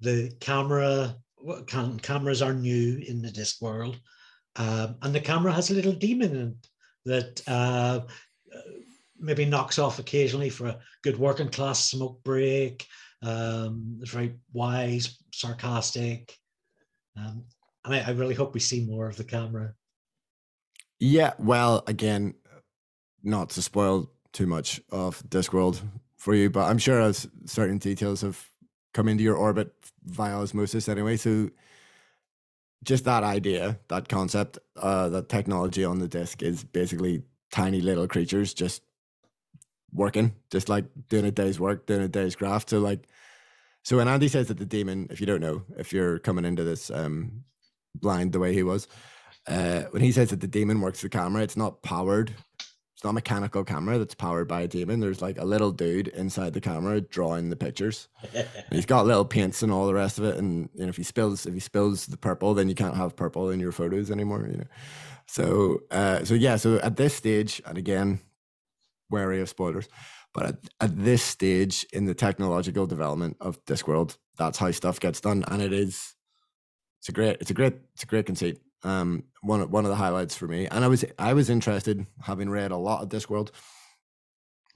[0.00, 1.16] the camera
[1.66, 4.00] cam- cameras are new in the disc world,
[4.56, 6.68] um, and the camera has a little demon in it
[7.04, 8.00] that uh,
[9.18, 12.86] maybe knocks off occasionally for a good working class smoke break.
[13.22, 16.38] Um, very wise, sarcastic,
[17.16, 17.44] um,
[17.84, 19.74] and I, I really hope we see more of the camera.
[20.98, 22.34] Yeah, well, again,
[23.22, 25.80] not to spoil too much of Discworld
[26.16, 28.46] for you, but I'm sure as certain details have
[28.92, 29.72] come into your orbit
[30.04, 31.16] via osmosis anyway.
[31.16, 31.50] So
[32.84, 38.08] just that idea, that concept, uh, that technology on the disc is basically tiny little
[38.08, 38.82] creatures just
[39.92, 42.70] working, just like doing a day's work, doing a day's graft.
[42.70, 43.08] So like,
[43.82, 46.64] so when Andy says that the demon, if you don't know, if you're coming into
[46.64, 47.44] this um,
[47.94, 48.88] blind the way he was,
[49.46, 52.34] uh, when he says that the demon works the camera, it's not powered
[53.00, 55.00] it's not a mechanical camera that's powered by a demon.
[55.00, 58.08] There's like a little dude inside the camera drawing the pictures.
[58.70, 60.36] he's got little paints and all the rest of it.
[60.36, 63.16] And you know, if he spills if he spills the purple, then you can't have
[63.16, 64.46] purple in your photos anymore.
[64.52, 64.66] You know,
[65.24, 66.56] so uh, so yeah.
[66.56, 68.20] So at this stage, and again,
[69.10, 69.88] wary of spoilers,
[70.32, 75.20] but at, at this stage in the technological development of Discworld, that's how stuff gets
[75.20, 76.14] done, and it is.
[77.00, 77.38] It's a great.
[77.40, 77.74] It's a great.
[77.94, 80.66] It's a great conceit um, one one of the highlights for me.
[80.66, 83.50] And I was I was interested, having read a lot of Discworld,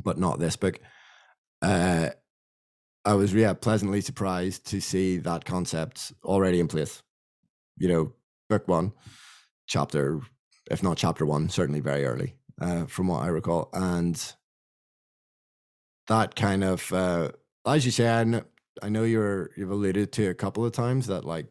[0.03, 0.79] but not this book.
[1.63, 2.11] Uh,
[3.05, 7.03] I was yeah pleasantly surprised to see that concept already in place.
[7.77, 8.13] You know,
[8.49, 8.93] book one,
[9.67, 10.21] chapter,
[10.71, 14.21] if not chapter one, certainly very early, uh, from what I recall, and
[16.07, 17.31] that kind of, uh,
[17.67, 18.43] as you say, I know,
[18.83, 21.47] I know you're you've alluded to a couple of times that like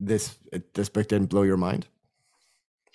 [0.00, 1.86] this it, this book didn't blow your mind?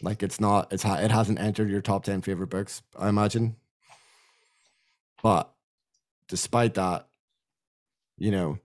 [0.02, 3.56] Like it's not it's it hasn't entered your top 10 favorite books, I imagine.
[5.22, 5.52] But
[6.28, 7.08] despite that,
[8.18, 8.60] you know,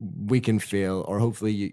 [0.00, 1.72] we can feel or hopefully you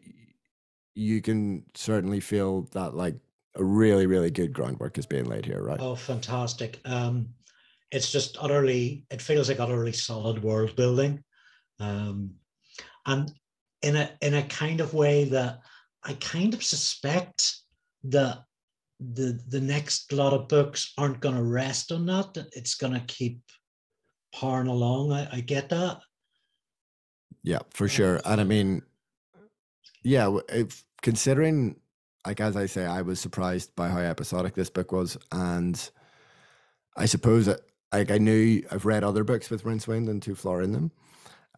[0.96, 3.16] you can certainly feel that like
[3.60, 5.80] a really really good groundwork is being laid here, right?
[5.80, 6.80] Oh, fantastic.
[6.86, 7.30] Um
[7.92, 11.24] it's just utterly it feels like utterly solid world building.
[11.80, 12.36] Um
[13.06, 13.32] and
[13.82, 15.60] in a in a kind of way that
[16.04, 17.56] I kind of suspect
[18.06, 18.40] that
[19.00, 22.38] the the next lot of books aren't going to rest on that.
[22.54, 23.42] It's going to keep
[24.34, 25.14] powering along.
[25.14, 26.00] I, I get that.
[27.44, 28.22] Yeah, for sure.
[28.26, 28.82] And I mean,
[30.04, 31.78] yeah, if, considering
[32.26, 35.90] like as I say, I was surprised by how episodic this book was, and
[36.98, 40.72] I suppose that like I knew I've read other books with Rincewind and Twoflower in
[40.72, 40.92] them,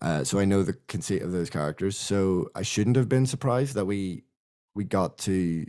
[0.02, 1.98] uh, so I know the conceit of those characters.
[1.98, 4.24] So I shouldn't have been surprised that we
[4.76, 5.66] we got to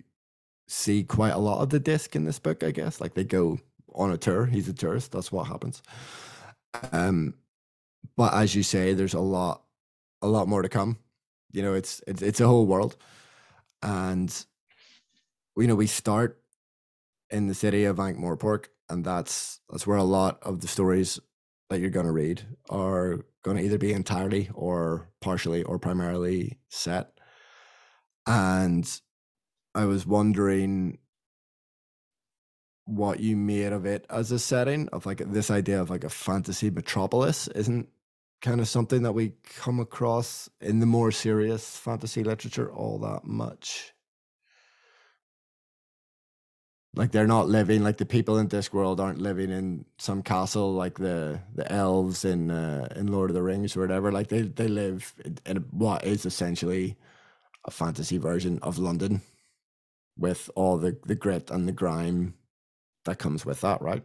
[0.68, 2.62] see quite a lot of the disc in this book.
[2.62, 3.58] I guess like they go
[3.94, 4.46] on a tour.
[4.46, 5.12] He's a tourist.
[5.12, 5.82] That's what happens.
[6.92, 7.34] Um,
[8.16, 9.62] but as you say, there's a lot,
[10.22, 10.98] a lot more to come.
[11.50, 12.96] You know, it's it's it's a whole world,
[13.82, 14.44] and
[15.56, 16.40] you know we start
[17.30, 21.18] in the city of Ankh-Morpork, and that's that's where a lot of the stories
[21.70, 26.58] that you're going to read are going to either be entirely or partially or primarily
[26.68, 27.12] set.
[28.26, 28.88] And
[29.74, 30.98] I was wondering
[32.84, 36.10] what you made of it as a setting of like this idea of like a
[36.10, 37.88] fantasy metropolis isn't
[38.42, 43.24] kind of something that we come across in the more serious fantasy literature all that
[43.24, 43.94] much
[46.94, 50.72] like they're not living like the people in this world aren't living in some castle
[50.72, 54.42] like the the elves in uh, in Lord of the Rings or whatever like they
[54.42, 55.14] they live
[55.46, 56.96] in, what is essentially
[57.64, 59.22] a fantasy version of London
[60.18, 62.34] with all the the grit and the grime
[63.04, 64.04] that comes with that, right?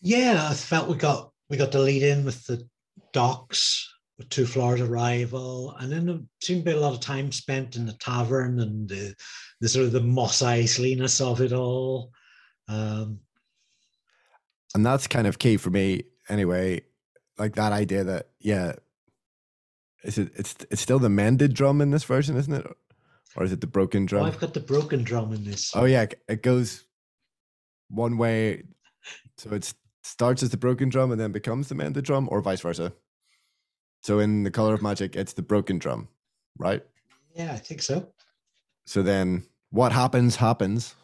[0.00, 2.66] Yeah, I felt we got we got the lead in with the
[3.12, 7.76] docks with Twoflower's arrival, and then there seemed to be a lot of time spent
[7.76, 9.14] in the tavern and the,
[9.60, 12.10] the sort of the Mos Eisleyness of it all.
[12.68, 13.20] Um,
[14.74, 16.82] and that's kind of key for me anyway.
[17.38, 18.72] Like that idea that yeah,
[20.02, 22.66] is it it's it's still the mended drum in this version, isn't it?
[23.36, 24.24] or is it the broken drum?
[24.24, 25.72] Oh, I've got the broken drum in this.
[25.74, 26.84] Oh yeah, it goes
[27.88, 28.64] one way.
[29.36, 32.60] So it starts as the broken drum and then becomes the mended drum, or vice
[32.60, 32.92] versa.
[34.02, 36.08] So in the color of magic, it's the broken drum,
[36.58, 36.82] right?
[37.34, 38.08] Yeah, I think so.
[38.86, 40.94] So then, what happens happens.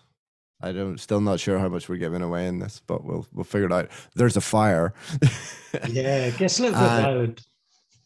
[0.61, 0.98] I don't.
[0.98, 3.72] Still not sure how much we're giving away in this, but we'll we'll figure it
[3.72, 3.90] out.
[4.14, 4.94] There's a fire.
[5.90, 7.40] yeah, guess a little bit loud.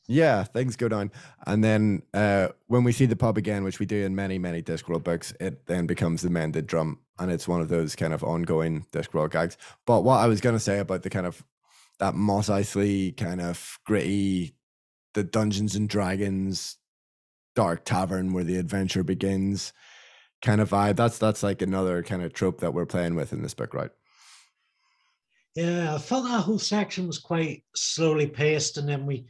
[0.09, 1.13] Yeah, things go down.
[1.47, 4.63] And then uh, when we see the pub again, which we do in many, many
[4.63, 7.01] Discworld books, it then becomes the mended drum.
[7.19, 9.59] And it's one of those kind of ongoing Discworld gags.
[9.87, 11.45] But what I was going to say about the kind of
[11.99, 14.55] that Mos Eisley kind of gritty,
[15.19, 16.77] the Dungeons and Dragons
[17.57, 19.73] dark tavern where the adventure begins
[20.43, 20.95] kind of vibe.
[20.95, 23.91] That's that's like another kind of trope that we're playing with in this book, right?
[25.57, 29.27] Yeah, I felt that whole section was quite slowly paced, and then we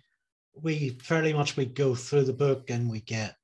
[0.61, 3.35] we fairly much we go through the book and we get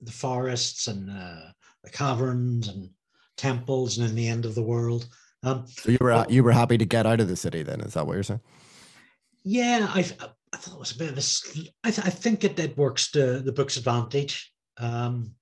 [0.00, 1.52] the forests and uh,
[1.84, 2.90] the caverns and
[3.36, 5.06] temples and in the end of the world.
[5.44, 7.80] Um, so you were you were happy to get out of the city then?
[7.80, 8.40] Is that what you're saying?
[9.44, 10.04] Yeah, I
[10.52, 11.70] I thought it was a bit of a.
[11.84, 14.52] I, th- I think it, it works to the book's advantage.
[14.78, 15.34] Um,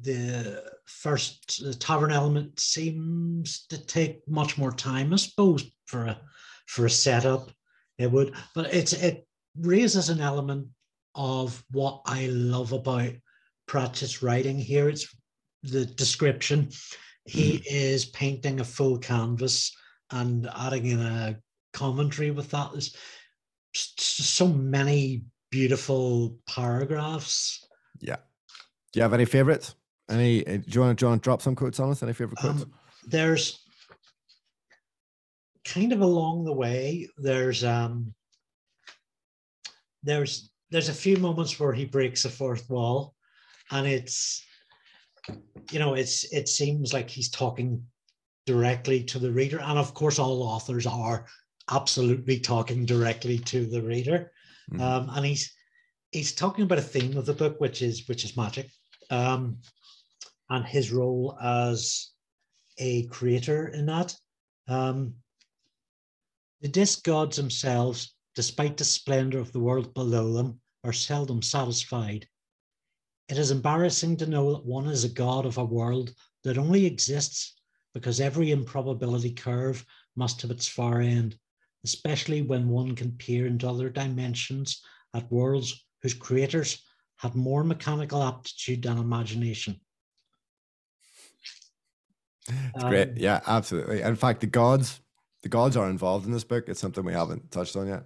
[0.00, 6.20] the first the tavern element seems to take much more time, I suppose, for a
[6.66, 7.50] for a setup.
[7.98, 9.26] It would, but it's it
[9.58, 10.68] raises an element
[11.14, 13.12] of what I love about
[13.66, 14.88] Pratchett's writing here.
[14.88, 15.14] It's
[15.62, 16.68] the description.
[17.24, 17.62] He mm.
[17.68, 19.74] is painting a full canvas
[20.10, 21.36] and adding in a
[21.72, 22.70] commentary with that.
[22.72, 22.94] There's
[23.98, 27.66] so many beautiful paragraphs.
[28.00, 28.16] Yeah.
[28.92, 29.74] Do you have any favorites?
[30.08, 30.46] Any?
[30.46, 32.02] Uh, do you want to, do you want to drop some quotes on us?
[32.02, 32.62] Any favorite quotes?
[32.62, 32.72] Um,
[33.06, 33.66] there's
[35.64, 37.08] kind of along the way.
[37.18, 38.14] There's um,
[40.02, 43.14] there's there's a few moments where he breaks the fourth wall,
[43.70, 44.44] and it's
[45.70, 47.82] you know it's it seems like he's talking
[48.46, 51.26] directly to the reader, and of course all authors are
[51.70, 54.32] absolutely talking directly to the reader,
[54.80, 55.52] um, and he's
[56.10, 58.70] he's talking about a theme of the book, which is which is magic,
[59.10, 59.58] um,
[60.50, 62.10] and his role as
[62.78, 64.14] a creator in that.
[64.68, 65.14] Um,
[66.60, 72.28] the disc gods themselves despite the splendor of the world below them, are seldom satisfied.
[73.28, 76.14] It is embarrassing to know that one is a god of a world
[76.44, 77.54] that only exists
[77.94, 79.84] because every improbability curve
[80.16, 81.38] must have its far end,
[81.86, 84.82] especially when one can peer into other dimensions
[85.14, 86.82] at worlds whose creators
[87.16, 89.80] had more mechanical aptitude than imagination.
[92.48, 93.16] It's um, great.
[93.16, 94.02] Yeah, absolutely.
[94.02, 95.00] In fact, the gods
[95.42, 96.64] the gods are involved in this book.
[96.68, 98.04] It's something we haven't touched on yet.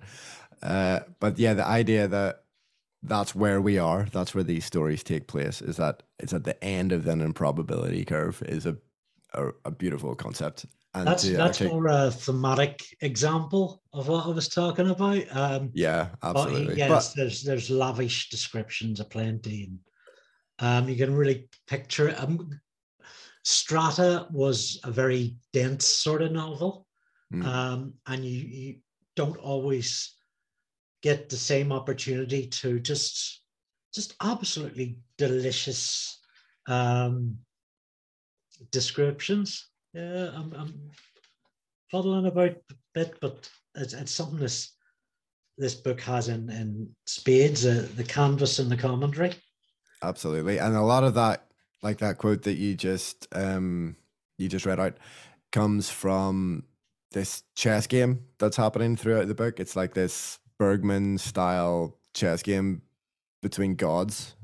[0.63, 2.45] Uh, but yeah, the idea that
[3.03, 6.63] that's where we are, that's where these stories take place, is that it's at the
[6.63, 8.77] end of an improbability curve is a
[9.33, 10.67] a, a beautiful concept.
[10.93, 15.25] And that's that's more a thematic example of what I was talking about.
[15.31, 16.67] Um, yeah, absolutely.
[16.67, 19.79] But yes, but, there's there's lavish descriptions aplenty, and
[20.59, 22.21] Um, you can really picture it.
[22.21, 22.61] Um,
[23.45, 26.87] Strata was a very dense sort of novel,
[27.33, 27.45] Mm.
[27.47, 28.81] um, and you, you
[29.15, 30.17] don't always
[31.03, 33.43] get the same opportunity to just
[33.95, 36.19] just absolutely delicious
[36.67, 37.39] um,
[38.71, 39.70] descriptions.
[39.93, 40.91] Yeah, I'm, I'm
[41.91, 44.73] fuddling about a bit, but it's, it's something this
[45.59, 49.33] this book has in in spades: uh, the canvas and the commentary.
[50.03, 50.59] Absolutely.
[50.59, 51.47] And a lot of that,
[51.83, 53.97] like that quote that you just um
[54.39, 54.97] you just read out,
[55.53, 56.65] comes from
[57.13, 59.59] this chess game that's happening throughout the book.
[59.59, 62.83] It's like this Bergman style chess game
[63.43, 64.35] between gods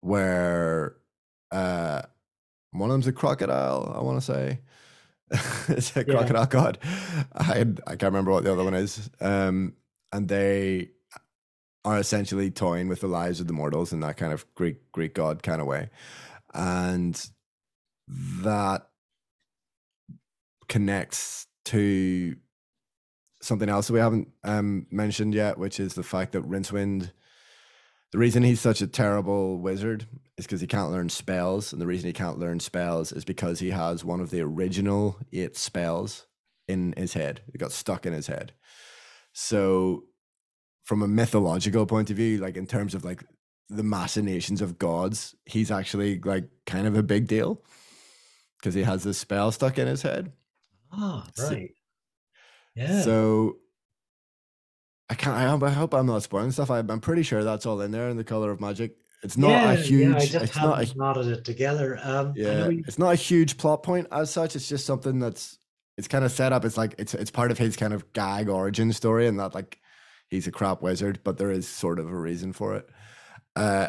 [0.00, 0.96] where
[1.52, 2.02] uh
[2.72, 4.60] one of them's a crocodile, I want to say.
[5.68, 6.14] it's a Yeah.
[6.14, 6.78] crocodile god.
[7.34, 9.10] I I can't remember what the other one is.
[9.20, 9.74] Um
[10.12, 10.90] and they
[11.84, 15.14] are essentially toying with the lives of the mortals in that kind of Greek Greek
[15.14, 15.90] god kind of way,
[16.54, 17.30] and
[18.42, 18.88] that
[20.68, 22.36] connects to
[23.42, 27.12] something else that we haven't um, mentioned yet, which is the fact that Rincewind.
[28.12, 30.06] The reason he's such a terrible wizard
[30.36, 33.60] is because he can't learn spells, and the reason he can't learn spells is because
[33.60, 36.26] he has one of the original eight spells
[36.66, 37.42] in his head.
[37.54, 38.52] It got stuck in his head.
[39.32, 40.04] So
[40.84, 43.22] from a mythological point of view, like in terms of like
[43.68, 47.62] the machinations of gods, he's actually like kind of a big deal
[48.58, 50.32] because he has this spell stuck in his head.
[50.92, 51.70] Ah, So- right.
[52.74, 53.02] Yeah.
[53.02, 53.56] So
[55.10, 55.36] I can't.
[55.36, 56.70] I hope, I hope I'm not spoiling stuff.
[56.70, 58.96] I'm, I'm pretty sure that's all in there in the color of magic.
[59.22, 60.08] It's not yeah, a huge.
[60.08, 61.98] Yeah, I just it's not a knotted it together.
[62.02, 62.68] Um, yeah.
[62.68, 64.56] you- It's not a huge plot point as such.
[64.56, 65.58] It's just something that's.
[65.98, 66.64] It's kind of set up.
[66.64, 69.78] It's like it's it's part of his kind of gag origin story, and that like
[70.28, 72.88] he's a crap wizard, but there is sort of a reason for it.
[73.54, 73.88] Uh,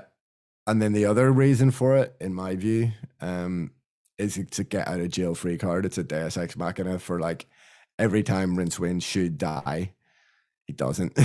[0.67, 2.91] and then the other reason for it, in my view,
[3.21, 3.71] um,
[4.17, 5.85] is to get out of jail free card.
[5.85, 7.45] It's a Deus Ex Machina for like
[7.97, 9.93] every time Rincewind should die,
[10.71, 11.17] he doesn't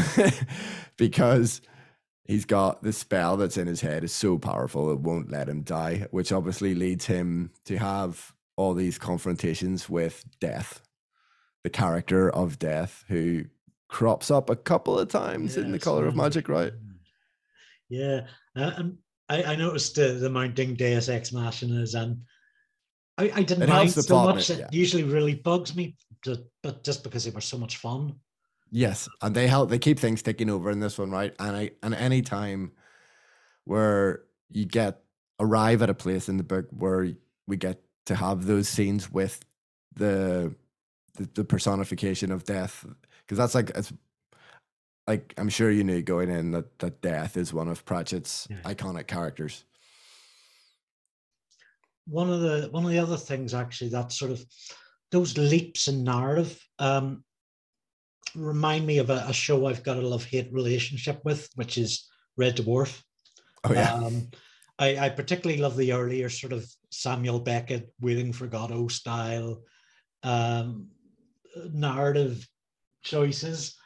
[0.96, 1.60] because
[2.24, 5.62] he's got the spell that's in his head is so powerful it won't let him
[5.62, 10.82] die, which obviously leads him to have all these confrontations with death,
[11.62, 13.44] the character of death who
[13.88, 16.72] crops up a couple of times in the color of magic, right?
[17.88, 18.22] Yeah,
[18.56, 22.22] uh, and I, I noticed the, the mounting Deus Ex Machinas, and
[23.16, 24.50] I, I didn't It mind so much.
[24.50, 24.68] It yeah.
[24.72, 28.16] usually really bugs me, but, but just because they were so much fun.
[28.70, 29.70] Yes, and they help.
[29.70, 31.34] They keep things ticking over in this one, right?
[31.38, 32.72] And I and any time
[33.64, 35.02] where you get
[35.38, 37.08] arrive at a place in the book where
[37.46, 39.44] we get to have those scenes with
[39.94, 40.54] the
[41.14, 42.84] the, the personification of death,
[43.20, 43.92] because that's like it's
[45.06, 48.56] like I'm sure you knew going in that that death is one of Pratchett's Yeah.
[48.64, 49.64] iconic characters.
[52.06, 54.44] One of the one of the other things actually that sort of
[55.12, 57.24] those leaps in narrative um,
[58.36, 62.08] remind me of a, a show I've got a love hate relationship with, which is
[62.36, 63.02] Red Dwarf.
[63.64, 64.28] Oh yeah, Um,
[64.78, 69.62] I, I particularly love the earlier sort of Samuel Beckett, Waiting for Godot style
[70.22, 70.88] um,
[71.72, 72.46] narrative
[73.02, 73.76] choices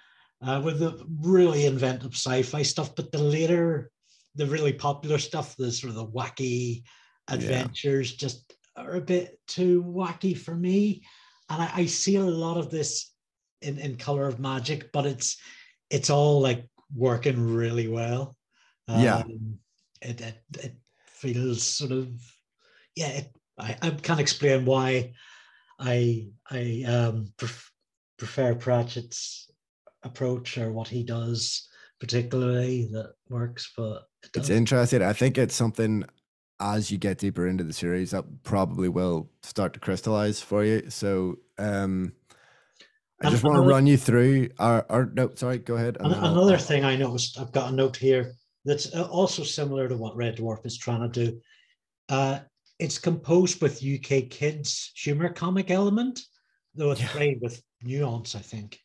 [0.42, 2.94] uh, with the really inventive sci-fi stuff.
[2.96, 3.90] But the later,
[4.34, 6.82] the really popular stuff, the sort of the wacky
[7.28, 11.02] adventures, just are a bit too wacky for me.
[11.48, 13.12] And I, I see a lot of this
[13.62, 15.36] in, in Color of Magic, but it's
[15.90, 18.36] it's all like working really well.
[18.88, 19.18] Yeah.
[19.18, 19.58] Um,
[20.02, 22.08] it, it it feels sort of
[22.96, 23.08] yeah.
[23.08, 25.12] It, I I can't explain why
[25.78, 27.72] I I um pref-
[28.18, 29.50] prefer Pratchett's
[30.02, 31.68] approach or what he does
[32.00, 35.02] particularly that works, but it it's interesting.
[35.02, 36.04] I think it's something
[36.58, 40.88] as you get deeper into the series that probably will start to crystallize for you.
[40.90, 42.12] So um
[43.22, 45.96] I And just want to run you through our, our no, sorry, go ahead.
[45.98, 48.32] and An- then I'll- Another thing I noticed, I've got a note here
[48.64, 51.40] that's uh, also similar to what Red Dwarf is trying to do.
[52.08, 52.40] Uh,
[52.78, 56.20] it's composed with UK kids humor comic element,
[56.74, 57.08] though it's Yeah.
[57.08, 58.78] played with nuance, I think.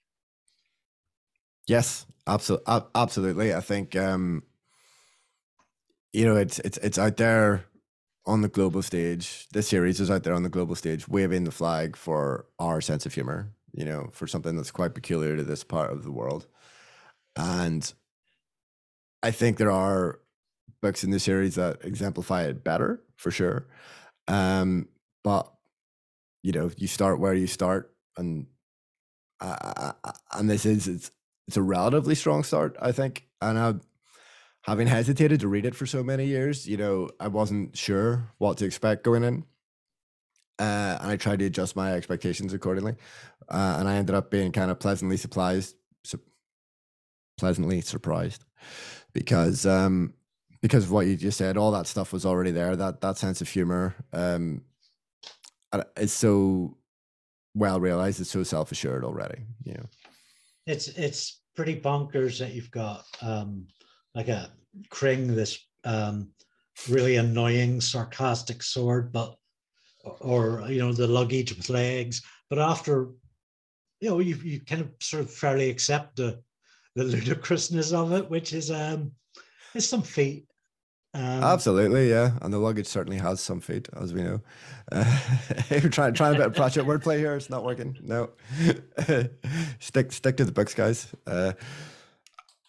[1.68, 3.54] Yes, absolutely, absolutely.
[3.54, 4.44] I think um,
[6.14, 7.66] you know it's it's it's out there
[8.26, 9.48] on the global stage.
[9.54, 13.06] This series is out there on the global stage, waving the flag for our sense
[13.06, 13.52] of humor.
[13.76, 16.48] You know, for something that's quite peculiar to this part of the world,
[17.36, 17.94] and
[19.22, 20.20] I think there are
[20.82, 23.68] books in the series that exemplify it better, for sure.
[24.28, 24.88] Um,
[25.24, 25.52] but
[26.44, 28.46] you know, you start where you start, and
[29.42, 29.94] uh,
[30.34, 31.12] and this is it's
[31.48, 33.28] it's a relatively strong start, I think.
[33.42, 33.74] And I,
[34.62, 38.58] having hesitated to read it for so many years, you know, I wasn't sure what
[38.58, 39.46] to expect going in.
[40.58, 42.96] Uh, and I tried to adjust my expectations accordingly.
[43.50, 46.20] Uh, and I ended up being kind of pleasantly surprised, su-
[47.38, 48.46] pleasantly surprised
[49.14, 50.14] because, um,
[50.62, 52.76] because of what you just said, all that stuff was already there.
[52.76, 54.62] That, that sense of humor, um,
[55.98, 56.78] is so
[57.54, 58.22] well realized.
[58.22, 59.86] It's so self assured already, you know?
[60.66, 63.68] It's, it's pretty bonkers that you've got, um,
[64.16, 64.50] like a
[64.90, 66.30] Kring, this um,
[66.90, 69.36] really annoying, sarcastic sword, but
[70.20, 72.22] or you know the luggage with legs.
[72.50, 73.10] But after
[74.02, 76.42] you know, you you kind of sort of fairly accept the
[76.96, 79.12] the ludicrousness of it, which is um
[79.74, 80.48] is some feat.
[81.14, 84.42] Um, Absolutely, yeah, and the luggage certainly has some feet, as we know.
[84.92, 85.20] Uh,
[85.70, 87.98] you're trying trying a bit of Pratchett wordplay here; it's not working.
[88.02, 88.32] No,
[89.80, 91.08] stick stick to the books, guys.
[91.26, 91.54] Uh,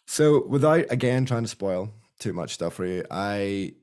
[0.07, 3.75] so, without again trying to spoil too much stuff for you, I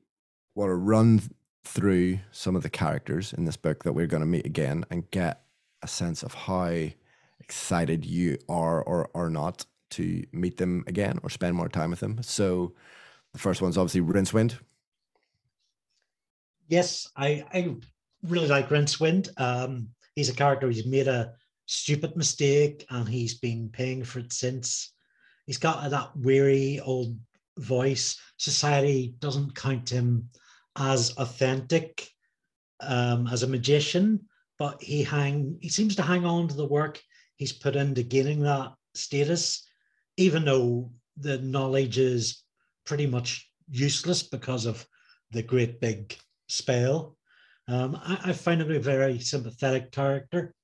[0.54, 1.20] want to run
[1.64, 5.10] through some of the characters in this book that we're going to meet again and
[5.10, 5.42] get
[5.82, 6.88] a sense of how
[7.40, 12.00] excited you are or are not to meet them again or spend more time with
[12.00, 12.22] them.
[12.22, 12.74] So,
[13.32, 14.58] the first one's obviously Rincewind.
[16.68, 17.74] Yes, I, I
[18.22, 19.28] really like Rincewind.
[19.38, 21.32] Um, he's a character he's made a
[21.66, 24.92] stupid mistake and he's been paying for it since
[25.46, 27.18] he's got that weary old
[27.58, 28.18] voice.
[28.38, 30.28] Society doesn't count him
[30.76, 32.08] as authentic
[32.80, 34.20] um, as a magician,
[34.58, 37.00] but he hang he seems to hang on to the work
[37.36, 39.66] he's put into gaining that status,
[40.16, 42.42] even though the knowledge is
[42.86, 44.86] pretty much useless because of
[45.30, 46.16] the great big
[46.48, 47.16] spell.
[47.66, 50.54] Um, I, I find him a very sympathetic character.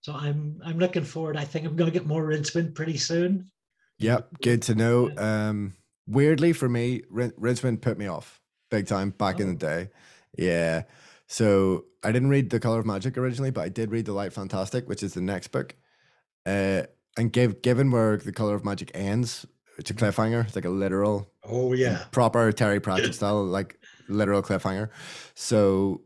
[0.00, 1.36] So I'm I'm looking forward.
[1.36, 3.50] I think I'm going to get more Rincewind pretty soon.
[3.98, 5.10] Yep, good to know.
[5.16, 5.74] Um,
[6.06, 8.40] weirdly for me, Rincewind put me off
[8.70, 9.42] big time back oh.
[9.42, 9.70] in the oh.
[9.70, 9.88] day.
[10.36, 10.82] Yeah.
[11.26, 14.32] So I didn't read The Color of Magic originally, but I did read The Light
[14.32, 15.74] Fantastic, which is the next book.
[16.46, 16.84] Uh,
[17.16, 19.46] and give, given where The Color of Magic ends,
[19.76, 20.44] it's a cliffhanger.
[20.46, 24.90] It's like a literal, oh yeah, proper Terry Pratchett style, like literal cliffhanger.
[25.34, 26.02] So,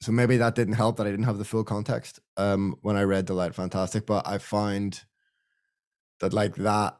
[0.00, 3.02] so maybe that didn't help that I didn't have the full context um, when I
[3.02, 4.06] read The Light Fantastic.
[4.06, 5.00] But I find
[6.20, 6.98] that like that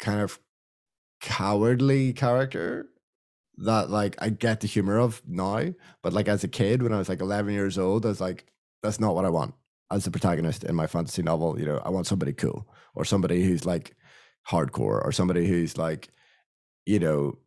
[0.00, 0.38] kind of
[1.20, 2.86] cowardly character
[3.62, 6.98] that like I get the humor of now, but like as a kid when I
[6.98, 8.46] was like 11 years old, I was like,
[8.82, 9.54] that's not what I want
[9.90, 11.58] as the protagonist in my fantasy novel.
[11.58, 13.94] You know, I want somebody cool or somebody who's like
[14.48, 16.08] hardcore or somebody who's like,
[16.86, 17.38] you know,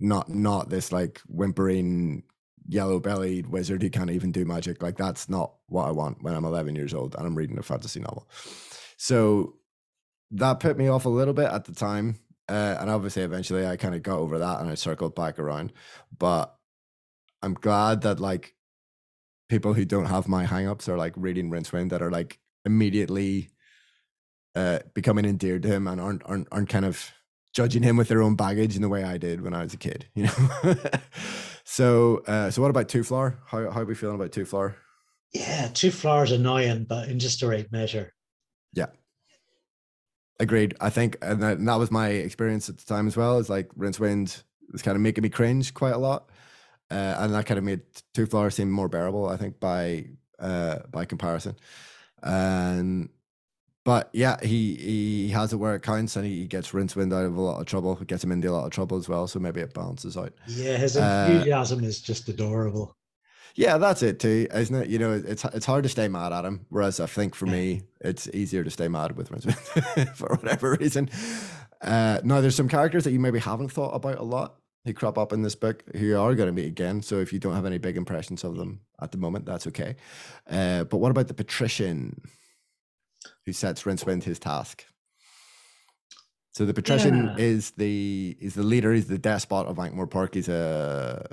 [0.00, 2.22] not not this like whimpering
[2.68, 4.82] yellow bellied wizard who can't even do magic.
[4.82, 7.62] Like that's not what I want when I'm 11 years old and I'm reading a
[7.62, 8.28] fantasy novel.
[8.96, 9.56] So
[10.30, 12.18] that put me off a little bit at the time.
[12.48, 15.72] Uh, and obviously, eventually, I kind of got over that and I circled back around.
[16.16, 16.54] But
[17.42, 18.54] I'm glad that like
[19.48, 23.50] people who don't have my hangups are like reading Rincewind that are like immediately
[24.54, 27.12] uh, becoming endeared to him and aren't, aren't aren't kind of
[27.54, 29.78] judging him with their own baggage in the way I did when I was a
[29.78, 30.06] kid.
[30.14, 30.74] You know.
[31.64, 33.36] so uh, so what about Twoflower?
[33.46, 34.74] How how are we feeling about Twoflower?
[35.32, 38.14] Yeah, Twoflower's annoying, but in just the right measure.
[38.72, 38.86] Yeah,
[40.40, 40.76] Agreed.
[40.80, 43.38] I think, and that, and that, was my experience at the time as well.
[43.38, 46.30] Is like Rincewind was kind of making me cringe quite a lot,
[46.90, 47.80] uh, and that kind of made
[48.14, 49.28] Twoflowers seem more bearable.
[49.28, 50.06] I think by
[50.38, 51.56] uh, by comparison,
[52.22, 53.08] and
[53.84, 57.36] but yeah, he he has it where it counts, and he, gets Rincewind out of
[57.36, 57.98] a lot of trouble.
[57.98, 59.26] It gets him into a lot of trouble as well.
[59.26, 60.34] So maybe it balances out.
[60.46, 62.94] Yeah, his uh, enthusiasm uh, is just adorable.
[63.54, 64.88] Yeah, that's it too, isn't it?
[64.88, 66.66] You know, it's it's hard to stay mad at him.
[66.68, 71.10] Whereas I think for me, it's easier to stay mad with Rincewind for whatever reason.
[71.80, 75.18] Uh, now, there's some characters that you maybe haven't thought about a lot who crop
[75.18, 77.02] up in this book who are going to meet again.
[77.02, 79.96] So if you don't have any big impressions of them at the moment, that's okay.
[80.48, 82.20] Uh, but what about the patrician
[83.44, 84.84] who sets Rincewind his task?
[86.52, 87.34] So the patrician yeah.
[87.36, 88.92] is the is the leader.
[88.92, 90.10] He's the despot of Ankh-Morpork.
[90.10, 90.34] Park.
[90.34, 91.30] He's a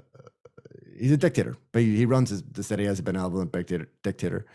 [0.97, 4.45] he's a dictator, but he, he runs his, the city as a benevolent dictator, dictator,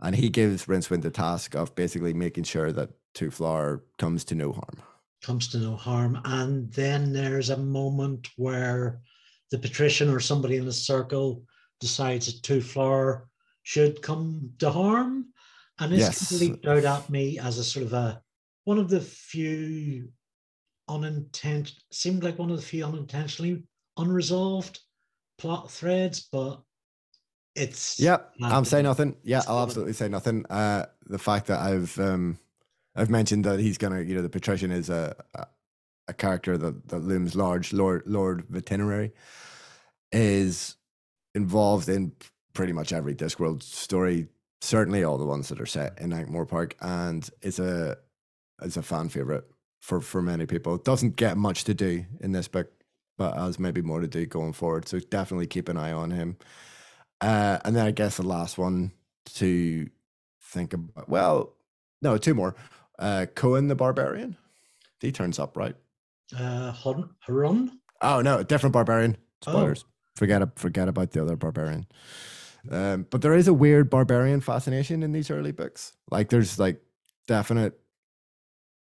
[0.00, 4.52] and he gives Rincewind the task of basically making sure that Twoflower comes to no
[4.52, 4.82] harm.
[5.22, 9.00] Comes to no harm, and then there's a moment where
[9.50, 11.44] the patrician or somebody in the circle
[11.80, 13.24] decides that Twoflower
[13.62, 15.26] should come to harm,
[15.78, 16.40] and it's yes.
[16.40, 18.20] leaped out at me as a sort of a
[18.64, 20.08] one of the few
[20.88, 23.62] unintentional seemed like one of the few unintentionally
[23.96, 24.80] unresolved
[25.42, 26.62] plot threads, but
[27.54, 28.18] it's yeah.
[28.40, 29.16] I'm saying nothing.
[29.24, 30.46] Yeah, I'll absolutely say nothing.
[30.48, 32.38] Uh, the fact that I've um,
[32.94, 35.46] I've mentioned that he's gonna, you know, the patrician is a, a
[36.08, 39.12] a character that, that looms large, Lord Lord Vetinari,
[40.12, 40.76] is
[41.34, 42.12] involved in
[42.54, 44.28] pretty much every Discworld story.
[44.60, 47.96] Certainly, all the ones that are set in Ankh-Morpork, Park, and it's a
[48.62, 49.44] it's a fan favorite
[49.80, 50.76] for for many people.
[50.76, 52.70] It doesn't get much to do in this book,
[53.22, 54.88] but has maybe more to do going forward.
[54.88, 56.38] So definitely keep an eye on him.
[57.20, 58.90] Uh, and then I guess the last one
[59.34, 59.88] to
[60.40, 61.08] think about.
[61.08, 61.54] Well,
[62.02, 62.56] no, two more.
[62.98, 64.36] Uh, Cohen the Barbarian.
[65.00, 65.76] He turns up, right?
[66.36, 66.72] Uh,
[67.28, 67.78] Hrun.
[68.00, 69.16] Oh no, different barbarian.
[69.40, 69.84] Spoilers.
[69.86, 69.90] Oh.
[70.16, 71.86] Forget forget about the other barbarian.
[72.70, 75.92] Um, but there is a weird barbarian fascination in these early books.
[76.10, 76.82] Like there's like
[77.28, 77.78] definite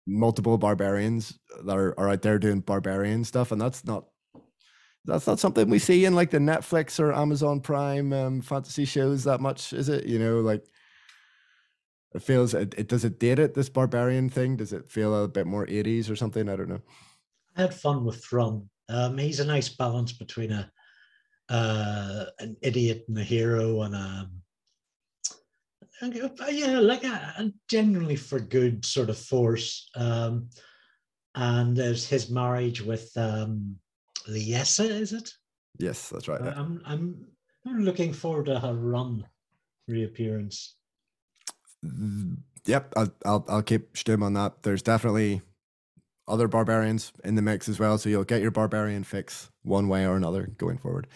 [0.06, 4.06] multiple barbarians that are, are out there doing barbarian stuff, and that's not
[5.10, 9.24] that's not something we see in like the Netflix or Amazon Prime um, fantasy shows
[9.24, 10.06] that much, is it?
[10.06, 10.64] You know, like
[12.14, 14.56] it feels it, it does it date it this barbarian thing?
[14.56, 16.48] Does it feel a bit more 80s or something?
[16.48, 16.82] I don't know.
[17.56, 18.68] I had fun with Hrun.
[18.88, 20.70] Um, he's a nice balance between a
[21.48, 24.30] uh, an idiot and a hero and a
[26.50, 29.90] yeah, like a, a genuinely for good sort of force.
[29.94, 30.48] Um,
[31.34, 33.76] and there's his marriage with um,
[34.28, 35.32] Liessa, is it?
[35.78, 36.40] Yes, that's right.
[36.42, 36.54] Yeah.
[36.56, 37.26] I'm, I'm
[37.66, 39.26] looking forward to her run
[39.88, 40.76] reappearance.
[42.66, 44.62] Yep, I'll I'll, I'll keep stim on that.
[44.62, 45.40] There's definitely
[46.28, 50.06] other barbarians in the mix as well, so you'll get your barbarian fix one way
[50.06, 51.06] or another going forward.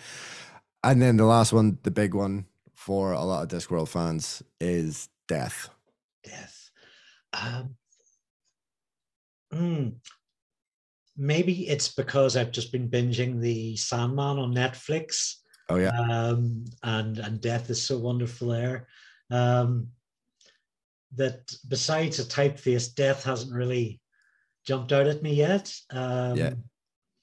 [0.83, 5.09] And then the last one, the big one, for a lot of Discworld fans is
[5.29, 5.71] death.
[6.23, 6.71] Death.
[7.33, 7.77] Um,
[9.53, 9.95] mm,
[11.17, 15.37] maybe it's because I've just been binging the Sandman on Netflix.
[15.69, 15.99] Oh yeah.
[15.99, 18.87] Um, and and death is so wonderful there.
[19.31, 19.89] Um,
[21.17, 24.01] that besides a typeface, death hasn't really
[24.67, 25.73] jumped out at me yet.
[25.91, 26.55] Um, yeah,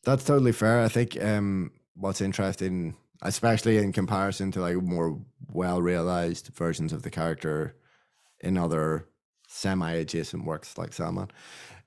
[0.03, 0.81] that's totally fair.
[0.81, 5.19] I think um, what's interesting especially in comparison to like more
[5.51, 7.75] well realized versions of the character
[8.39, 9.07] in other
[9.47, 11.29] semi adjacent works like Sandman,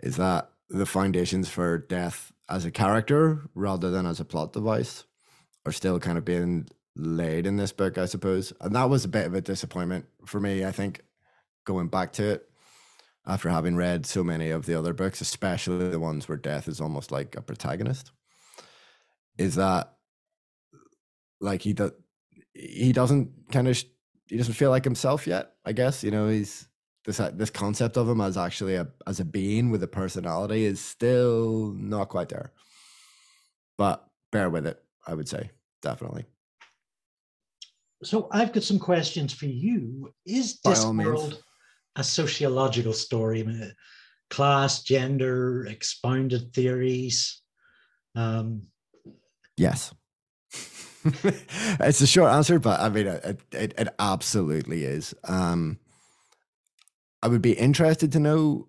[0.01, 5.05] is that the foundations for death as a character rather than as a plot device
[5.67, 8.53] are still kind of being laid in this book, I suppose.
[8.61, 11.01] And that was a bit of a disappointment for me, I think,
[11.65, 12.51] going back to it
[13.27, 16.81] after having read so many of the other books, especially the ones where death is
[16.81, 18.13] almost like a protagonist,
[19.39, 19.95] is that
[21.41, 21.93] like he does
[22.55, 23.83] he doesn't kind of
[24.29, 26.69] he doesn't feel like himself yet i guess you know he's
[27.05, 30.65] this uh, this concept of him as actually a as a being with a personality
[30.65, 32.53] is still not quite there.
[33.77, 35.51] But bear with it i would say
[35.83, 36.25] definitely.
[38.03, 40.13] So i've got some questions for you.
[40.27, 41.39] Is discworld
[41.97, 43.47] a sociological story?
[44.31, 47.43] Class gender expounded theories
[48.15, 48.63] um,
[49.57, 49.93] yes.
[51.81, 55.15] It's a short answer, but I mean, it, it, it absolutely is.
[55.25, 55.79] Um,
[57.25, 58.69] I would be interested to know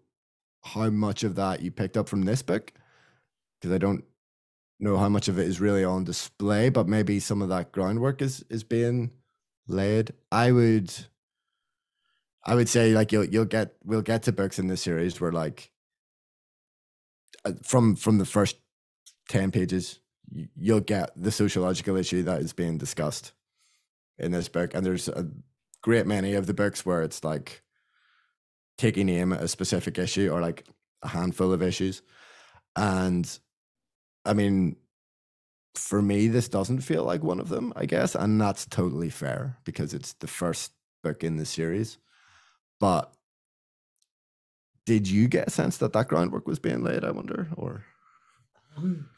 [0.63, 2.71] how much of that you picked up from this book,
[3.59, 4.05] because I don't
[4.79, 8.21] know how much of it is really on display, but maybe some of that groundwork
[8.21, 9.11] is is being
[9.67, 10.13] laid.
[10.31, 10.93] I would,
[12.45, 15.33] I would say like you'll you'll get we'll get to books in this series where
[15.33, 15.69] like
[17.43, 18.55] uh, from from the first
[19.27, 19.99] ten pages
[20.31, 23.33] you'll get the sociological issue that is being discussed
[24.17, 24.73] in this book.
[24.73, 25.27] And there's a
[25.81, 27.64] great many of the books where it's like
[28.77, 30.65] taking aim at a specific issue or like
[31.01, 32.01] a handful of issues.
[32.75, 33.39] And
[34.25, 34.75] I mean,
[35.75, 38.15] for me, this doesn't feel like one of them, I guess.
[38.15, 40.71] And that's totally fair because it's the first
[41.03, 41.97] book in the series.
[42.79, 43.13] But
[44.85, 47.47] did you get a sense that that groundwork was being laid, I wonder?
[47.55, 47.83] Or.
[48.77, 49.09] Um,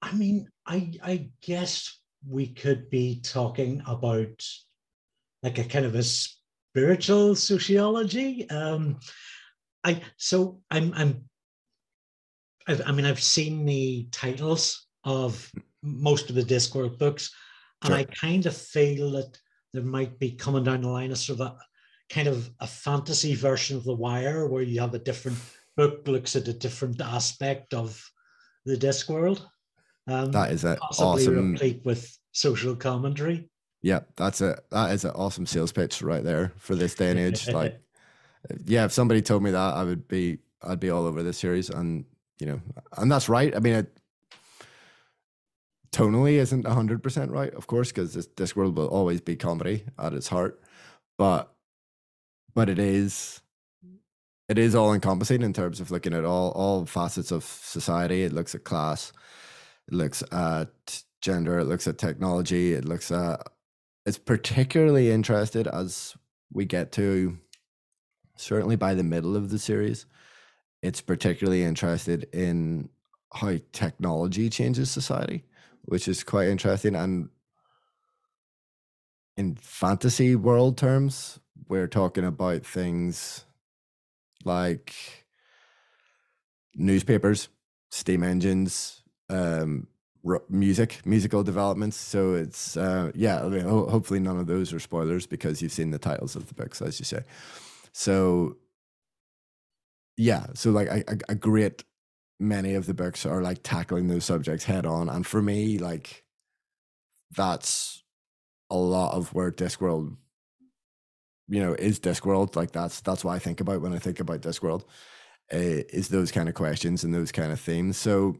[0.00, 4.46] I mean, I I guess we could be talking about
[5.42, 6.02] like a kind of a
[6.78, 8.48] spiritual sociology.
[8.50, 8.98] Um,
[9.84, 11.24] I so I'm I'm
[12.66, 15.50] I've, I mean I've seen the titles of
[15.82, 17.32] most of the Discworld books,
[17.82, 17.98] and sure.
[17.98, 19.38] I kind of feel that
[19.72, 21.56] there might be coming down the line a sort of a
[22.10, 25.38] kind of a fantasy version of The Wire, where you have a different
[25.76, 28.02] book looks at a different aspect of
[28.64, 29.42] the Discworld.
[30.06, 33.50] Um, that is an awesome replete with social commentary.
[33.82, 37.18] Yeah, that's a that is an awesome sales pitch right there for this day and
[37.18, 37.48] age.
[37.48, 37.80] like,
[38.64, 41.70] yeah, if somebody told me that, I would be I'd be all over this series,
[41.70, 42.04] and
[42.40, 42.60] you know,
[42.96, 43.54] and that's right.
[43.54, 44.00] I mean, it
[45.92, 50.28] tonally isn't hundred percent right, of course, because Discworld will always be comedy at its
[50.28, 50.60] heart,
[51.16, 51.52] but
[52.54, 53.40] but it is
[54.48, 58.24] it is all encompassing in terms of looking at all all facets of society.
[58.24, 59.12] It looks at class,
[59.86, 63.46] it looks at gender, it looks at technology, it looks at
[64.08, 66.16] it's particularly interested as
[66.50, 67.38] we get to
[68.36, 70.06] certainly by the middle of the series.
[70.80, 72.88] It's particularly interested in
[73.34, 75.44] how technology changes society,
[75.82, 76.94] which is quite interesting.
[76.94, 77.28] And
[79.36, 81.38] in fantasy world terms,
[81.68, 83.44] we're talking about things
[84.42, 84.94] like
[86.74, 87.50] newspapers,
[87.90, 89.86] steam engines, um,
[90.48, 91.96] music, musical developments.
[91.96, 93.44] So it's uh, yeah.
[93.44, 96.46] I mean, ho- hopefully, none of those are spoilers because you've seen the titles of
[96.48, 97.22] the books, as you say.
[97.92, 98.56] So
[100.16, 101.84] yeah, so like a, a great
[102.40, 106.24] many of the books are like tackling those subjects head on, and for me, like
[107.36, 108.02] that's
[108.70, 110.16] a lot of where Discworld
[111.48, 114.42] you know, is Discworld like that's that's what I think about when I think about
[114.42, 114.82] Discworld,
[115.52, 117.96] uh, is those kind of questions and those kind of themes.
[117.96, 118.36] So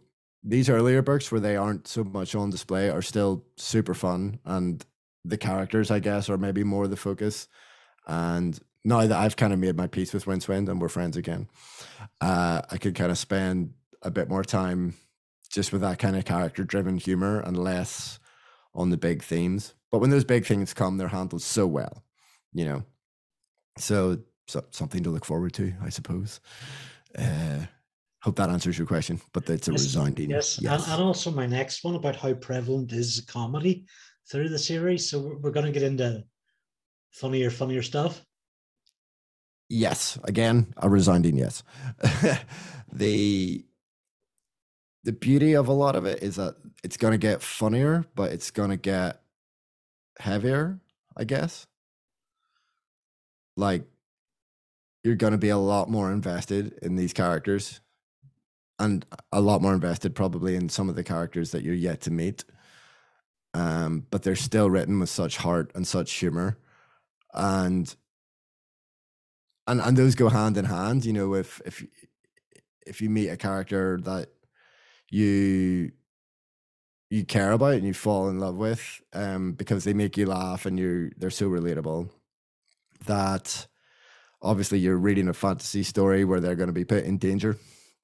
[0.48, 4.84] these earlier books where they aren't so much on display are still super fun, and
[5.24, 7.48] the characters, I guess, are maybe more the focus.
[8.06, 11.48] And now that I've kind of made my peace with Rincewind and we're friends again,
[12.22, 14.94] uh, I could kind of spend a bit more time
[15.50, 18.18] just with that kind of character driven humor and less
[18.74, 19.74] on the big themes.
[19.90, 22.04] But when those big things come, they're handled so well,
[22.54, 22.84] you know.
[23.76, 26.40] So, so something to look forward to, I suppose.
[27.16, 27.66] Uh,
[28.22, 30.58] hope that answers your question, but it's a yes, resounding yes.
[30.60, 30.84] yes.
[30.84, 33.86] And, and, also my next one about how prevalent is comedy
[34.30, 35.08] through the series.
[35.08, 36.24] So we're, we're going to get into
[37.12, 38.20] funnier, funnier stuff.
[39.68, 41.62] Yes, again, a resounding yes.
[42.92, 43.64] the
[45.04, 48.32] the beauty of a lot of it is that it's going to get funnier, but
[48.32, 49.20] it's going to get
[50.18, 50.80] heavier,
[51.16, 51.66] I guess
[53.58, 53.82] like
[55.02, 57.80] you're going to be a lot more invested in these characters
[58.78, 62.10] and a lot more invested probably in some of the characters that you're yet to
[62.10, 62.44] meet.
[63.54, 66.58] Um, but they're still written with such heart and such humor.
[67.34, 67.94] And
[69.68, 71.86] and and those go hand in hand you know if if
[72.86, 74.30] if you meet a character that
[75.10, 75.92] you
[77.10, 80.66] you care about and you fall in love with um, because they make you laugh
[80.66, 82.08] and you they're so relatable
[83.06, 83.66] that
[84.42, 87.56] obviously you're reading a fantasy story where they're going to be put in danger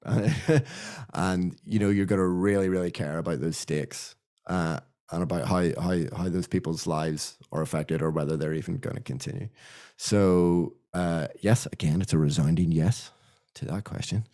[1.14, 4.14] and you know you're going to really really care about those stakes
[4.46, 4.78] uh,
[5.10, 8.96] and about how, how how those people's lives are affected or whether they're even going
[8.96, 9.48] to continue
[9.96, 13.10] so uh, yes again it's a resounding yes
[13.54, 14.24] to that question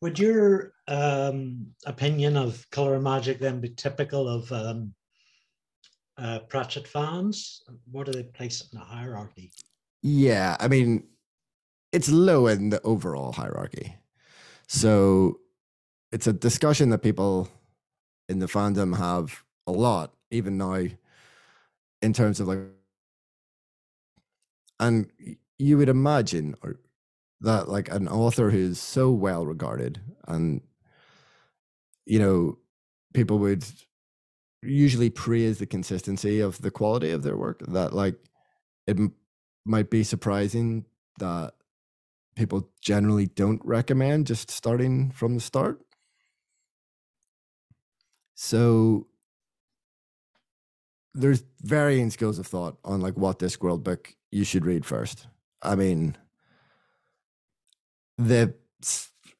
[0.00, 4.94] would your um, opinion of color and magic then be typical of um,
[6.18, 7.62] uh, Pratchett fans?
[7.90, 9.52] Where do they place it in the hierarchy?
[10.02, 11.04] Yeah, I mean,
[11.92, 13.96] it's low in the overall hierarchy.
[14.68, 15.40] So
[16.12, 17.48] it's a discussion that people
[18.28, 20.86] in the fandom have a lot, even now,
[22.02, 22.58] in terms of like,
[24.78, 25.10] and
[25.58, 26.54] you would imagine
[27.40, 30.60] that like an author who's so well regarded and
[32.04, 32.58] you know
[33.14, 33.64] people would
[34.62, 38.16] usually praise the consistency of the quality of their work that like
[38.86, 39.14] it m-
[39.64, 40.84] might be surprising
[41.18, 41.54] that
[42.36, 45.80] people generally don't recommend just starting from the start?
[48.34, 49.06] So
[51.14, 55.26] there's varying schools of thought on like what Discworld book you should read first.
[55.62, 56.16] I mean
[58.18, 58.54] the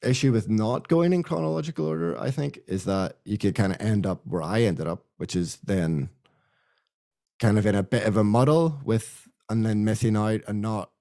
[0.03, 3.81] issue with not going in chronological order, I think, is that you could kind of
[3.81, 6.09] end up where I ended up, which is then
[7.39, 10.91] kind of in a bit of a muddle with and then missing out and not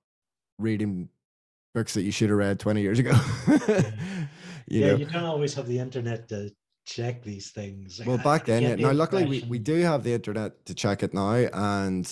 [0.58, 1.08] reading
[1.76, 3.12] books that you should have read 20 years ago.
[3.46, 4.96] you yeah, know?
[4.96, 6.50] you don't always have the internet to
[6.86, 8.00] check these things.
[8.02, 8.74] Well, back then, yeah.
[8.76, 11.34] Now, luckily, we, we do have the internet to check it now.
[11.34, 12.10] And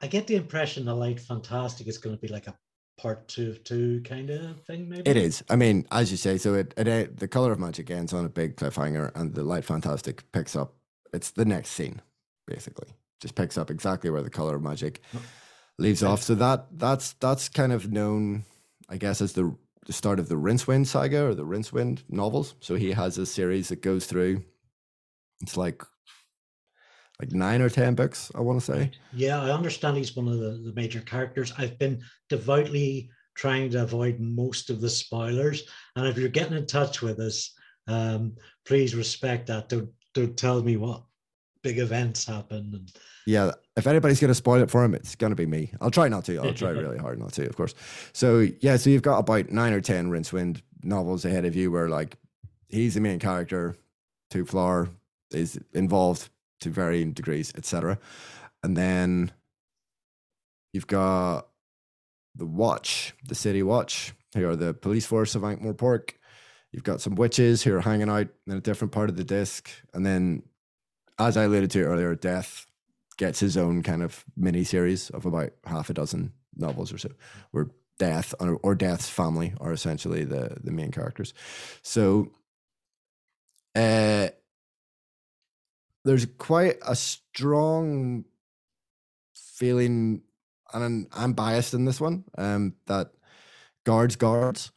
[0.00, 2.54] I get the impression the Light Fantastic is going to be like a
[2.96, 5.10] part two of two kind of thing, maybe?
[5.10, 5.42] It is.
[5.50, 8.24] I mean, as you say, so it, it uh, the color of magic ends on
[8.24, 10.74] a big cliffhanger, and the light fantastic picks up.
[11.12, 12.02] It's the next scene,
[12.46, 12.88] basically,
[13.20, 15.22] just picks up exactly where the color of magic oh.
[15.78, 16.22] leaves off.
[16.22, 18.44] So that that's that's kind of known,
[18.90, 22.54] I guess, as the the start of the Rincewind saga or the Rincewind novels.
[22.60, 24.44] So he has a series that goes through.
[25.40, 25.82] It's like
[27.20, 28.90] like nine or ten books, I want to say.
[29.12, 31.52] Yeah, I understand he's one of the, the major characters.
[31.56, 35.62] I've been devoutly trying to avoid most of the spoilers.
[35.96, 37.54] And if you're getting in touch with us,
[37.86, 38.34] um,
[38.66, 39.68] please respect that.
[39.68, 41.04] Don't don't tell me what
[41.62, 42.70] big events happen.
[42.74, 42.92] And
[43.26, 45.72] yeah, if anybody's going to spoil it for him, it's going to be me.
[45.80, 46.38] I'll try not to.
[46.38, 47.74] I'll try really hard not to, of course.
[48.12, 51.88] So yeah, so you've got about nine or ten Rincewind novels ahead of you, where
[51.88, 52.16] like
[52.68, 53.76] he's the main character,
[54.32, 54.90] Twoflower
[55.32, 56.28] is involved
[56.60, 57.98] to varying degrees, etc.
[58.62, 59.32] And then
[60.72, 61.48] you've got
[62.34, 66.12] the Watch, the City Watch, who are the police force of Ankh Morpork.
[66.72, 69.68] You've got some witches who are hanging out in a different part of the disc,
[69.92, 70.42] and then,
[71.20, 72.66] as I alluded to earlier, Death
[73.18, 77.10] gets his own kind of mini series of about half a dozen novels or so,
[77.50, 77.68] where
[77.98, 81.34] Death or, or Death's family are essentially the the main characters.
[81.82, 82.32] So,
[83.76, 84.28] uh,
[86.04, 88.24] there's quite a strong
[89.34, 90.22] feeling,
[90.72, 93.10] and I'm, I'm biased in this one, um, that
[93.84, 94.72] Guards Guards,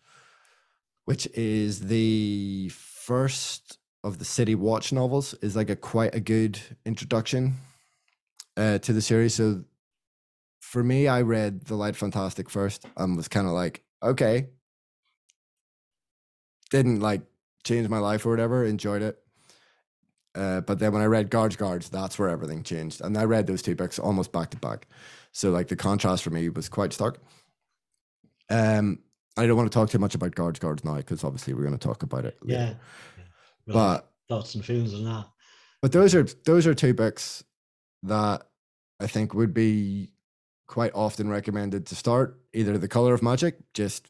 [1.06, 6.60] which is the first of the City Watch novels, is like a quite a good
[6.86, 7.56] introduction
[8.58, 9.36] uh, to the series.
[9.36, 9.64] So
[10.60, 14.48] for me, I read The Light Fantastic first and was kind of like, okay.
[16.72, 17.22] Didn't like
[17.64, 19.20] change my life or whatever, enjoyed it.
[20.36, 23.02] Uh, but then when I read Guards Guards, that's where everything changed.
[23.02, 24.88] And I read those two books almost back to back.
[25.32, 27.22] So like the contrast for me was quite stark.
[28.50, 29.00] Um,
[29.38, 31.78] I don't want to talk too much about Guards Guards now because obviously we're going
[31.78, 32.38] to talk about it.
[32.42, 32.62] Later.
[32.62, 32.74] Yeah,
[33.68, 35.26] but thoughts and feelings and that.
[35.82, 37.44] But those are those are two books
[38.04, 38.44] that
[39.00, 40.12] I think would be
[40.68, 42.40] quite often recommended to start.
[42.54, 44.10] Either The Color of Magic, just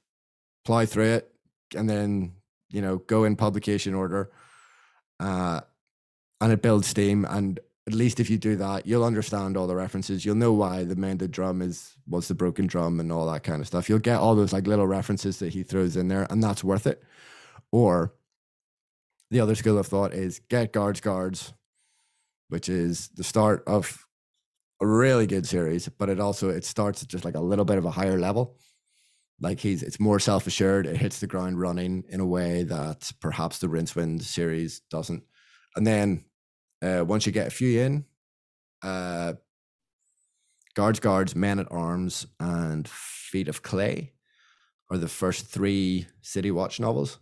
[0.66, 1.34] ply through it,
[1.76, 2.34] and then
[2.70, 4.32] you know go in publication order.
[5.20, 5.62] Uh,
[6.42, 7.26] and it builds steam.
[7.26, 10.26] And at least if you do that, you'll understand all the references.
[10.26, 13.62] You'll know why the mended drum is was the broken drum and all that kind
[13.62, 13.90] of stuff.
[13.90, 16.86] You'll get all those like little references that he throws in there, and that's worth
[16.86, 17.04] it.
[17.72, 18.14] Or
[19.34, 21.54] the other school of thought is get guards guards,
[22.50, 24.06] which is the start of
[24.80, 27.80] a really good series, but it also it starts at just like a little bit
[27.80, 28.58] of a higher level.
[29.42, 30.86] Like he's it's more self assured.
[30.86, 35.24] It hits the ground running in a way that perhaps the Rincewind series doesn't.
[35.76, 36.26] And then
[36.84, 38.06] uh, once you get a few in,
[38.84, 39.34] uh,
[40.76, 44.14] Guards, Guards, Men at Arms, and Feet of Clay
[44.92, 47.18] are the first three City Watch novels.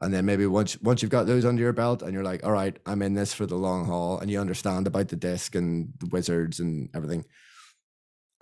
[0.00, 2.52] And then maybe once once you've got those under your belt and you're like, all
[2.52, 5.92] right, I'm in this for the long haul, and you understand about the disc and
[5.98, 7.24] the wizards and everything.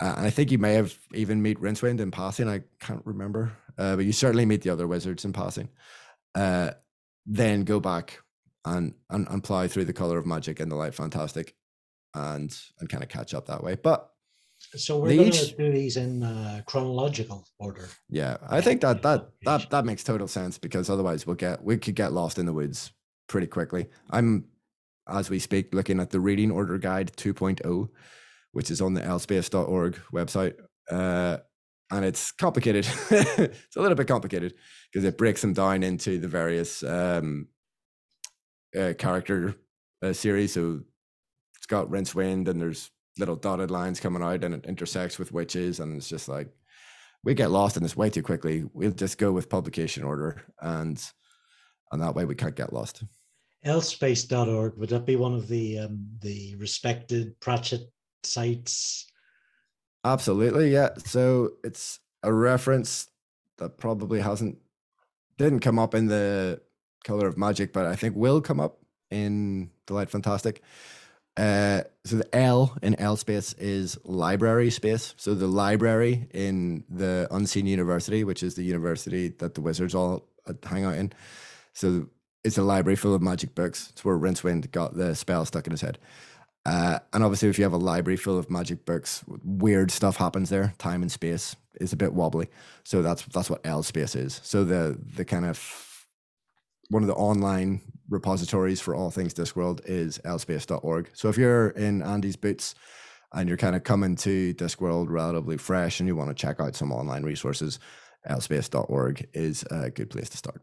[0.01, 2.47] Uh, and I think you may have even meet Rincewind in passing.
[2.47, 5.67] I can't remember, uh, but you certainly meet the other wizards in passing.
[6.33, 6.71] Uh,
[7.25, 8.19] then go back
[8.65, 11.55] and, and and plow through the color of magic and the light fantastic
[12.13, 14.08] and and kind of catch up that way but
[14.75, 17.89] so we're going to do these in uh, chronological order.
[18.09, 21.77] Yeah i think that that that that makes total sense because otherwise we'll get we
[21.77, 22.91] could get lost in the woods
[23.27, 23.87] pretty quickly.
[24.09, 24.45] I'm
[25.07, 27.89] as we speak looking at the reading order guide 2.0
[28.51, 30.55] which is on the lspace.org website
[30.91, 31.37] uh,
[31.91, 32.87] and it's complicated.
[33.11, 34.53] It's a little bit complicated
[34.91, 37.47] because it breaks them down into the various um,
[38.77, 39.55] uh, character
[40.03, 40.53] uh, series.
[40.53, 40.81] So
[41.57, 45.79] it's got Rincewind, and there's little dotted lines coming out, and it intersects with witches,
[45.79, 46.47] and it's just like
[47.23, 48.63] we get lost in this way too quickly.
[48.73, 51.01] We'll just go with publication order, and
[51.91, 53.03] and that way we can't get lost.
[53.65, 57.81] Lspace.org would that be one of the um, the respected Pratchett
[58.23, 59.05] sites?
[60.05, 60.89] Absolutely, yeah.
[61.05, 63.09] So it's a reference
[63.57, 64.57] that probably hasn't
[65.37, 66.61] didn't come up in the
[67.03, 68.79] color of magic, but I think will come up
[69.11, 70.61] in the light fantastic.
[71.39, 75.13] Uh, so the L in L space is library space.
[75.15, 80.27] So the library in the Unseen University, which is the university that the wizards all
[80.47, 81.13] uh, hang out in.
[81.71, 82.09] So
[82.43, 83.89] it's a library full of magic books.
[83.91, 85.97] It's where Rincewind got the spell stuck in his head.
[86.65, 90.49] Uh, and obviously, if you have a library full of magic books, weird stuff happens
[90.49, 90.73] there.
[90.77, 92.49] Time and space is a bit wobbly.
[92.83, 94.41] So that's that's what L space is.
[94.43, 96.05] So the the kind of
[96.89, 97.79] one of the online
[98.09, 101.09] repositories for all things Discworld is lspace.org.
[101.13, 102.75] So if you're in Andy's boots
[103.33, 106.75] and you're kind of coming to Discworld relatively fresh and you want to check out
[106.75, 107.79] some online resources,
[108.27, 110.61] lspace.org is a good place to start.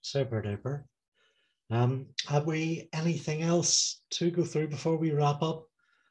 [0.00, 0.84] Super duper.
[1.70, 5.66] Um, have we anything else to go through before we wrap up?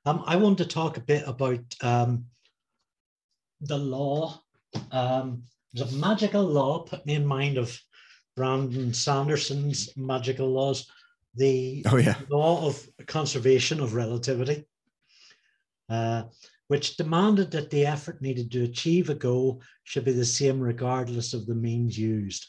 [0.06, 2.26] Um, I want to talk a bit about um,
[3.62, 4.42] the law.
[4.92, 7.78] Um, there's a magical law put me in mind of
[8.40, 10.90] Brandon Sanderson's magical laws,
[11.36, 12.16] the oh, yeah.
[12.30, 14.64] law of conservation of relativity,
[15.90, 16.24] uh,
[16.70, 21.34] which demanded that the effort needed to achieve a goal should be the same regardless
[21.34, 22.48] of the means used.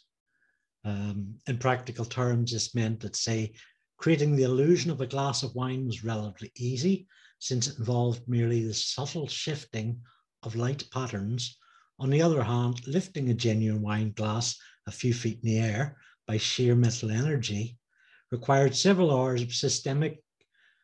[0.84, 3.52] Um, in practical terms, this meant that, say,
[3.96, 7.08] Creating the illusion of a glass of wine was relatively easy
[7.40, 10.00] since it involved merely the subtle shifting
[10.44, 11.58] of light patterns.
[11.98, 14.56] On the other hand, lifting a genuine wine glass
[14.86, 17.78] a few feet in the air by sheer mental energy
[18.30, 20.22] required several hours of systemic,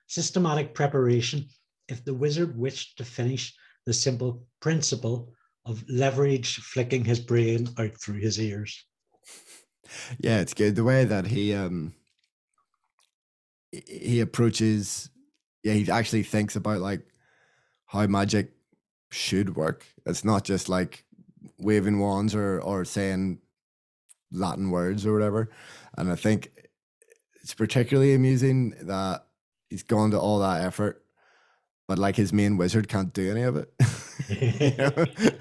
[0.07, 1.47] systematic preparation
[1.88, 3.55] if the wizard wished to finish
[3.86, 5.32] the simple principle
[5.64, 8.84] of leverage flicking his brain out through his ears.
[10.18, 10.74] Yeah, it's good.
[10.74, 11.94] The way that he um
[13.70, 15.11] he approaches
[15.62, 17.07] yeah, he actually thinks about like
[17.86, 18.53] how magic
[19.11, 19.84] should work.
[20.05, 21.05] It's not just like
[21.59, 23.38] waving wands or or saying
[24.33, 25.51] Latin words or whatever.
[25.97, 26.53] And I think
[27.43, 29.27] it's particularly amusing that
[29.70, 31.03] he's gone to all that effort,
[31.89, 33.72] but like his main wizard can't do any of it.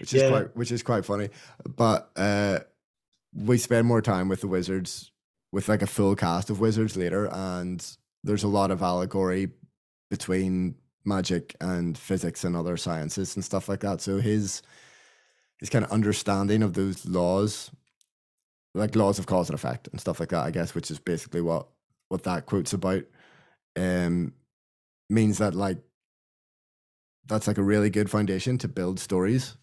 [0.00, 0.30] which is yeah.
[0.30, 1.28] quite which is quite funny.
[1.64, 2.60] But uh
[3.34, 5.10] we spend more time with the wizards
[5.52, 7.84] with like a full cast of wizards later and
[8.22, 9.50] there's a lot of allegory
[10.10, 14.00] between magic and physics and other sciences and stuff like that.
[14.00, 14.62] So his
[15.64, 17.70] his kind of understanding of those laws,
[18.74, 21.40] like laws of cause and effect and stuff like that, I guess, which is basically
[21.40, 21.68] what
[22.10, 23.04] what that quote's about,
[23.74, 24.34] um,
[25.08, 25.78] means that like
[27.26, 29.56] that's like a really good foundation to build stories,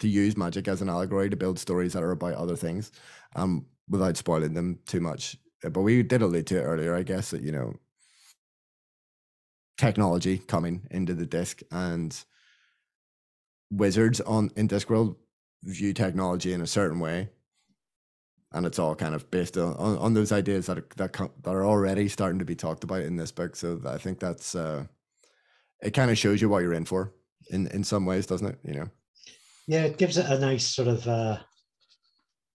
[0.00, 2.92] to use magic as an allegory to build stories that are about other things,
[3.34, 5.38] um, without spoiling them too much.
[5.62, 7.72] But we did allude to it earlier, I guess, that you know
[9.78, 12.22] technology coming into the disc and
[13.70, 15.16] wizards on in Discworld
[15.62, 17.28] view technology in a certain way
[18.52, 21.66] and it's all kind of based on, on, those ideas that are, that, that are
[21.66, 23.54] already starting to be talked about in this book.
[23.54, 24.84] So i think that's uh
[25.80, 27.12] it kind of shows you what you're in for
[27.50, 28.58] in in some ways doesn't it?
[28.64, 28.88] You know?
[29.66, 31.38] Yeah it gives it a nice sort of uh,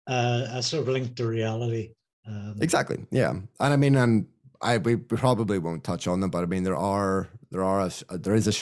[0.07, 1.93] uh a sort of link to reality.
[2.27, 3.29] Um, exactly yeah.
[3.31, 4.27] And i mean and
[4.61, 8.17] I we probably won't touch on them, but I mean there are there are a,
[8.17, 8.53] there is a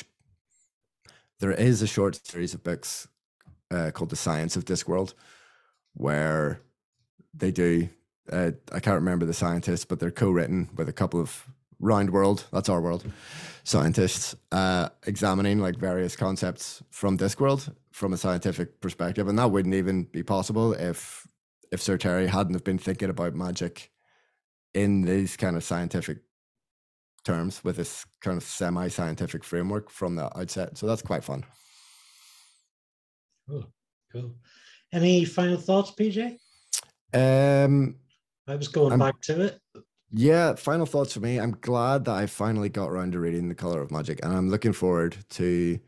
[1.39, 3.07] there is a short series of books
[3.71, 5.13] uh, called The Science of Discworld,
[5.93, 6.61] where
[7.33, 7.89] they do
[8.31, 11.47] uh, I can't remember the scientists, but they're co-written with a couple of
[11.79, 13.03] round world that's our world
[13.63, 19.75] scientists uh, examining like various concepts from Discworld from a scientific perspective, and that wouldn't
[19.75, 21.27] even be possible if
[21.71, 23.91] if Sir Terry hadn't have been thinking about magic
[24.73, 26.19] in these kind of scientific
[27.23, 30.77] terms with this kind of semi-scientific framework from the outset.
[30.77, 31.45] So that's quite fun.
[33.47, 33.71] Cool,
[34.11, 34.35] cool.
[34.93, 36.37] Any final thoughts, PJ?
[37.13, 37.95] Um,
[38.47, 39.59] I was going I'm, back to it.
[40.11, 41.39] Yeah, final thoughts for me.
[41.39, 44.49] I'm glad that I finally got around to reading The Color of Magic, and I'm
[44.49, 45.79] looking forward to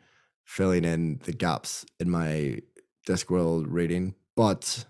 [0.45, 2.59] filling in the gaps in my
[3.07, 4.15] Discworld reading.
[4.35, 4.85] But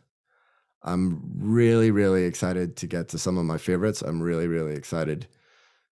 [0.84, 4.02] I'm really, really excited to get to some of my favorites.
[4.02, 5.28] I'm really, really excited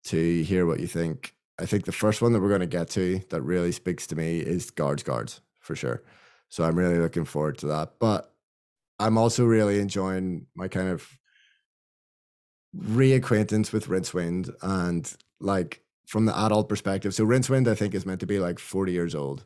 [0.05, 1.35] to hear what you think.
[1.61, 4.17] I think the first one that we're going to get to that really speaks to
[4.17, 6.03] me is Guards Guards for sure.
[6.49, 7.95] So I'm really looking forward to that.
[7.99, 8.33] But
[8.99, 11.09] I'm also really enjoying my kind of
[12.77, 17.15] reacquaintance with Rincewind and like from the adult perspective.
[17.15, 19.45] So Rincewind, I think, is meant to be like 40 years old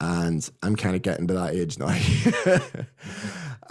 [0.00, 1.88] and I'm kind of getting to that age now.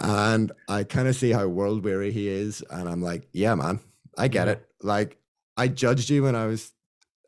[0.00, 2.64] and I kind of see how world weary he is.
[2.70, 3.80] And I'm like, yeah, man,
[4.18, 4.60] I get mm-hmm.
[4.60, 4.68] it.
[4.82, 5.18] Like,
[5.56, 6.72] I judged you when I was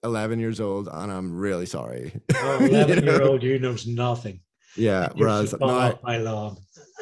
[0.02, 2.20] 11 years old, and I'm really sorry.
[2.40, 4.40] Oh, 11 year old, you knows nothing.
[4.78, 5.08] Yeah.
[5.14, 6.58] Whereas, no, I, long.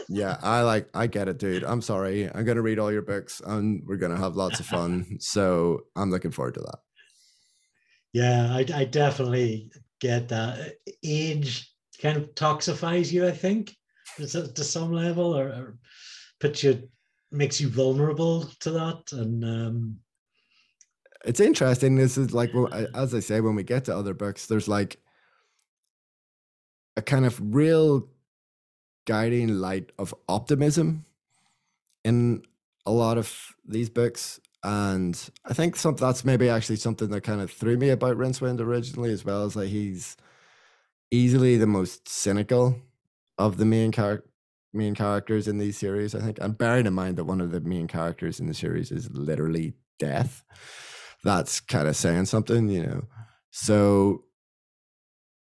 [0.09, 1.65] yeah, I like, I get it, dude.
[1.65, 2.25] I'm sorry.
[2.33, 5.17] I'm going to read all your books and we're going to have lots of fun.
[5.21, 6.79] so I'm looking forward to that.
[8.13, 9.71] Yeah, I, I definitely
[10.01, 10.77] get that.
[11.05, 11.71] Age
[12.01, 13.77] kind of toxifies you, I think,
[14.17, 15.79] to, to some level, or, or
[16.41, 16.89] puts you
[17.31, 19.13] makes you vulnerable to that.
[19.13, 19.97] And um,
[21.25, 21.97] it's interesting.
[21.97, 24.99] This is like, well, as I say, when we get to other books, there's like
[26.97, 28.09] a kind of real
[29.07, 31.05] guiding light of optimism
[32.05, 32.43] in
[32.85, 34.41] a lot of these books.
[34.63, 38.61] And I think some, that's maybe actually something that kind of threw me about Rincewind
[38.61, 40.17] originally, as well as like he's
[41.11, 42.79] easily the most cynical
[43.39, 43.93] of the main
[44.73, 46.39] main characters in these series, I think.
[46.41, 49.75] And bearing in mind that one of the main characters in the series is literally
[49.99, 50.45] death,
[51.25, 53.05] that's kind of saying something, you know.
[53.51, 54.25] So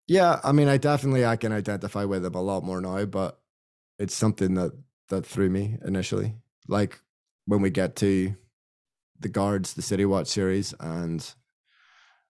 [0.08, 3.40] yeah, I mean I definitely I can identify with him a lot more now, but
[4.00, 4.72] it's something that
[5.10, 6.36] that threw me initially.
[6.68, 7.00] Like
[7.46, 8.36] when we get to
[9.20, 11.26] the guards, the City Watch series, and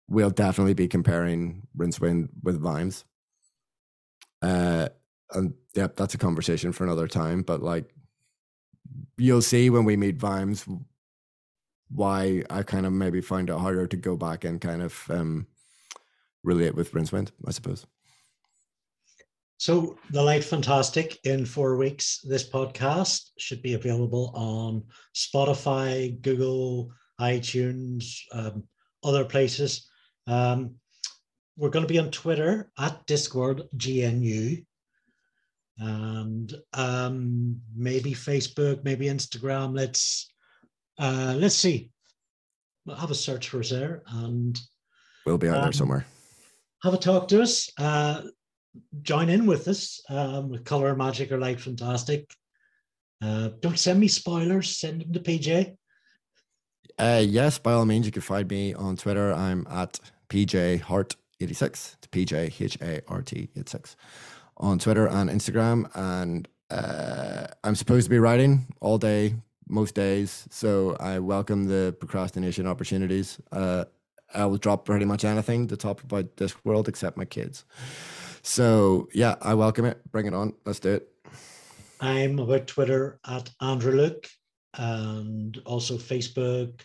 [0.07, 3.03] we'll definitely be comparing Rincewind with Vimes
[4.41, 4.89] uh,
[5.33, 7.41] and yep, that's a conversation for another time.
[7.41, 7.93] But like,
[9.17, 10.65] you'll see when we meet Vimes,
[11.89, 15.47] why I kind of maybe find it harder to go back and kind of um,
[16.47, 17.85] relate with Rincewind, I suppose.
[19.57, 22.21] So, The Light Fantastic in four weeks.
[22.23, 24.83] This podcast should be available on
[25.15, 28.63] Spotify, Google, iTunes, um,
[29.03, 29.89] other places.
[30.27, 30.75] Um,
[31.57, 34.63] we're going to be on Twitter at Discworld GNU
[35.79, 39.75] and um, maybe Facebook, maybe Instagram.
[39.75, 40.31] Let's
[40.99, 41.89] uh, let's see.
[42.85, 44.57] We'll have a search for us there and
[45.25, 46.05] we'll be out um, there somewhere.
[46.83, 47.71] Have a talk to us.
[47.77, 48.21] Uh,
[49.01, 52.31] join in with us um, with Color Magic or Light Fantastic.
[53.21, 54.77] Uh, don't send me spoilers.
[54.77, 55.75] Send them to PJ.
[56.99, 59.33] Uh, yes, by all means, you can find me on Twitter.
[59.33, 59.99] I'm at
[60.29, 61.97] PJ Hart 86.
[61.97, 63.95] It's PJ H A R T 86
[64.57, 65.89] on Twitter and Instagram.
[65.95, 69.35] And uh, I'm supposed to be writing all day,
[69.67, 70.47] most days.
[70.49, 73.39] So I welcome the procrastination opportunities.
[73.51, 73.85] Uh,
[74.33, 77.65] I will drop pretty much anything to talk about this world except my kids.
[78.41, 79.99] So yeah, I welcome it.
[80.11, 80.53] Bring it on.
[80.65, 81.09] Let's do it.
[81.99, 84.27] I'm about Twitter at Andrew Luke
[84.75, 86.81] and also Facebook,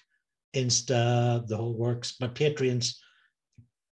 [0.55, 2.17] Insta, the whole works.
[2.21, 3.01] My Patreon's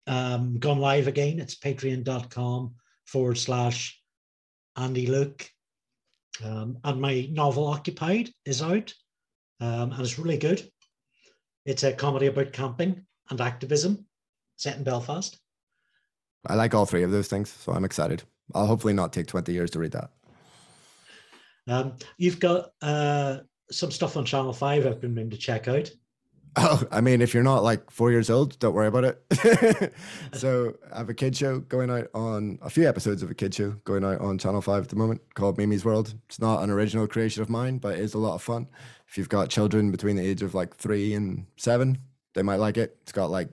[0.08, 1.40] um, gone live again.
[1.40, 2.76] It's patreon.com
[3.06, 4.00] forward slash
[4.76, 5.48] Andy Luke.
[6.44, 8.94] Um, and my novel Occupied is out
[9.64, 10.68] um, and it's really good.
[11.66, 14.06] It's a comedy about camping and activism
[14.58, 15.40] set in Belfast.
[16.46, 18.24] I like all three of those things, so I'm excited.
[18.54, 20.12] I'll hopefully not take 20 years to read that.
[21.68, 23.40] Um, you've got uh,
[23.72, 25.90] some stuff on Channel 5 I've been meaning to check out.
[26.56, 29.94] Oh, I mean, if you're not like four years old, don't worry about it.
[30.34, 33.56] so I have a kid show going out on a few episodes of a kid
[33.56, 36.14] show going out on Channel 5 at the moment called Mimi's World.
[36.28, 38.68] It's not an original creation of mine, but it is a lot of fun.
[39.08, 41.98] If you've got children between the age of like three and seven,
[42.36, 42.98] they might like it.
[43.02, 43.50] It's got like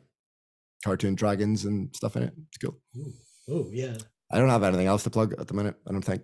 [0.85, 2.33] cartoon dragons and stuff in it.
[2.49, 2.79] It's cool.
[3.49, 3.97] Oh, yeah.
[4.31, 6.23] I don't have anything else to plug at the minute, I don't think.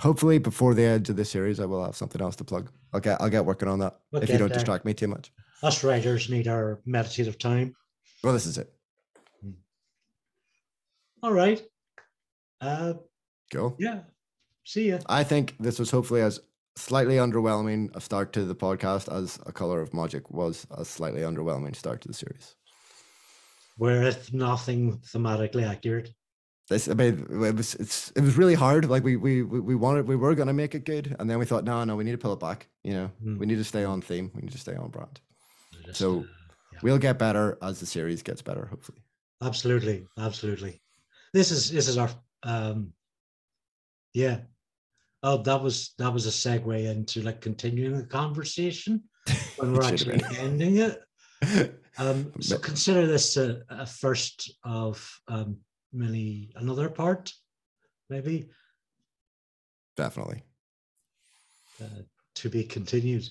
[0.00, 2.70] Hopefully, before the end of the series, I will have something else to plug.
[2.92, 4.58] I'll get I'll get working on that we'll if you don't there.
[4.58, 5.32] distract me too much.
[5.62, 7.74] Us writers need our meditative time.
[8.22, 8.72] Well, this is it.
[9.40, 9.50] Hmm.
[11.22, 11.62] All right.
[12.60, 12.94] Uh,
[13.52, 13.76] cool.
[13.78, 14.00] Yeah.
[14.64, 14.98] See ya.
[15.06, 16.40] I think this was hopefully as
[16.76, 21.22] slightly underwhelming a start to the podcast as A Color of Magic was a slightly
[21.22, 22.56] underwhelming start to the series.
[23.76, 26.14] Whereas nothing thematically accurate
[26.68, 28.88] this I mean it was it's it was really hard.
[28.88, 31.64] Like we we we wanted we were gonna make it good, and then we thought,
[31.64, 32.68] no, no, we need to pull it back.
[32.82, 33.38] You know, mm.
[33.38, 34.30] we need to stay on theme.
[34.34, 35.20] We need to stay on brand.
[35.84, 36.22] Just, so uh,
[36.72, 36.78] yeah.
[36.82, 39.02] we'll get better as the series gets better, hopefully.
[39.42, 40.80] Absolutely, absolutely.
[41.34, 42.10] This is this is our
[42.42, 42.92] um
[44.14, 44.38] yeah.
[45.26, 49.02] Oh, that was that was a segue into like continuing the conversation
[49.56, 51.00] when we're actually ending it.
[51.96, 55.58] Um, so consider this a, a first of um,
[55.92, 57.32] maybe another part,
[58.10, 58.48] maybe.
[59.96, 60.42] Definitely.
[61.80, 62.02] Uh,
[62.34, 63.28] to be continued.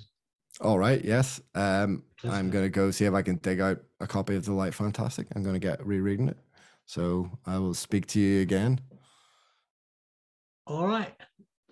[0.62, 1.04] All right.
[1.04, 1.42] Yes.
[1.56, 4.54] Um, I'm going to go see if I can dig out a copy of The
[4.54, 5.28] Light Fantastic.
[5.36, 6.38] I'm going to get rereading it.
[6.86, 8.80] So I will speak to you again.
[10.66, 11.14] All right.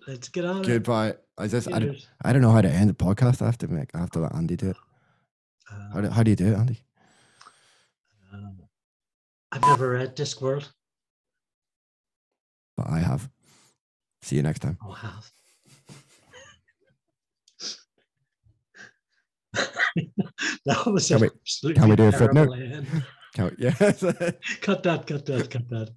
[0.06, 0.62] Let's get on.
[0.62, 1.14] Goodbye.
[1.38, 3.42] I just I don't, I don't know how to end the podcast.
[3.42, 4.76] I have to make I have to let Andy do it.
[5.70, 6.80] Uh, how, do, how do you do it, Andy?
[8.32, 8.58] Um,
[9.50, 10.68] I've never read Discworld
[12.76, 13.28] but I have.
[14.22, 14.78] See you next time.
[14.82, 15.32] I have.
[20.64, 22.56] that was can we, can we do a footnote?
[23.34, 23.72] Can we, yeah.
[23.72, 25.90] cut that, cut that, cut that.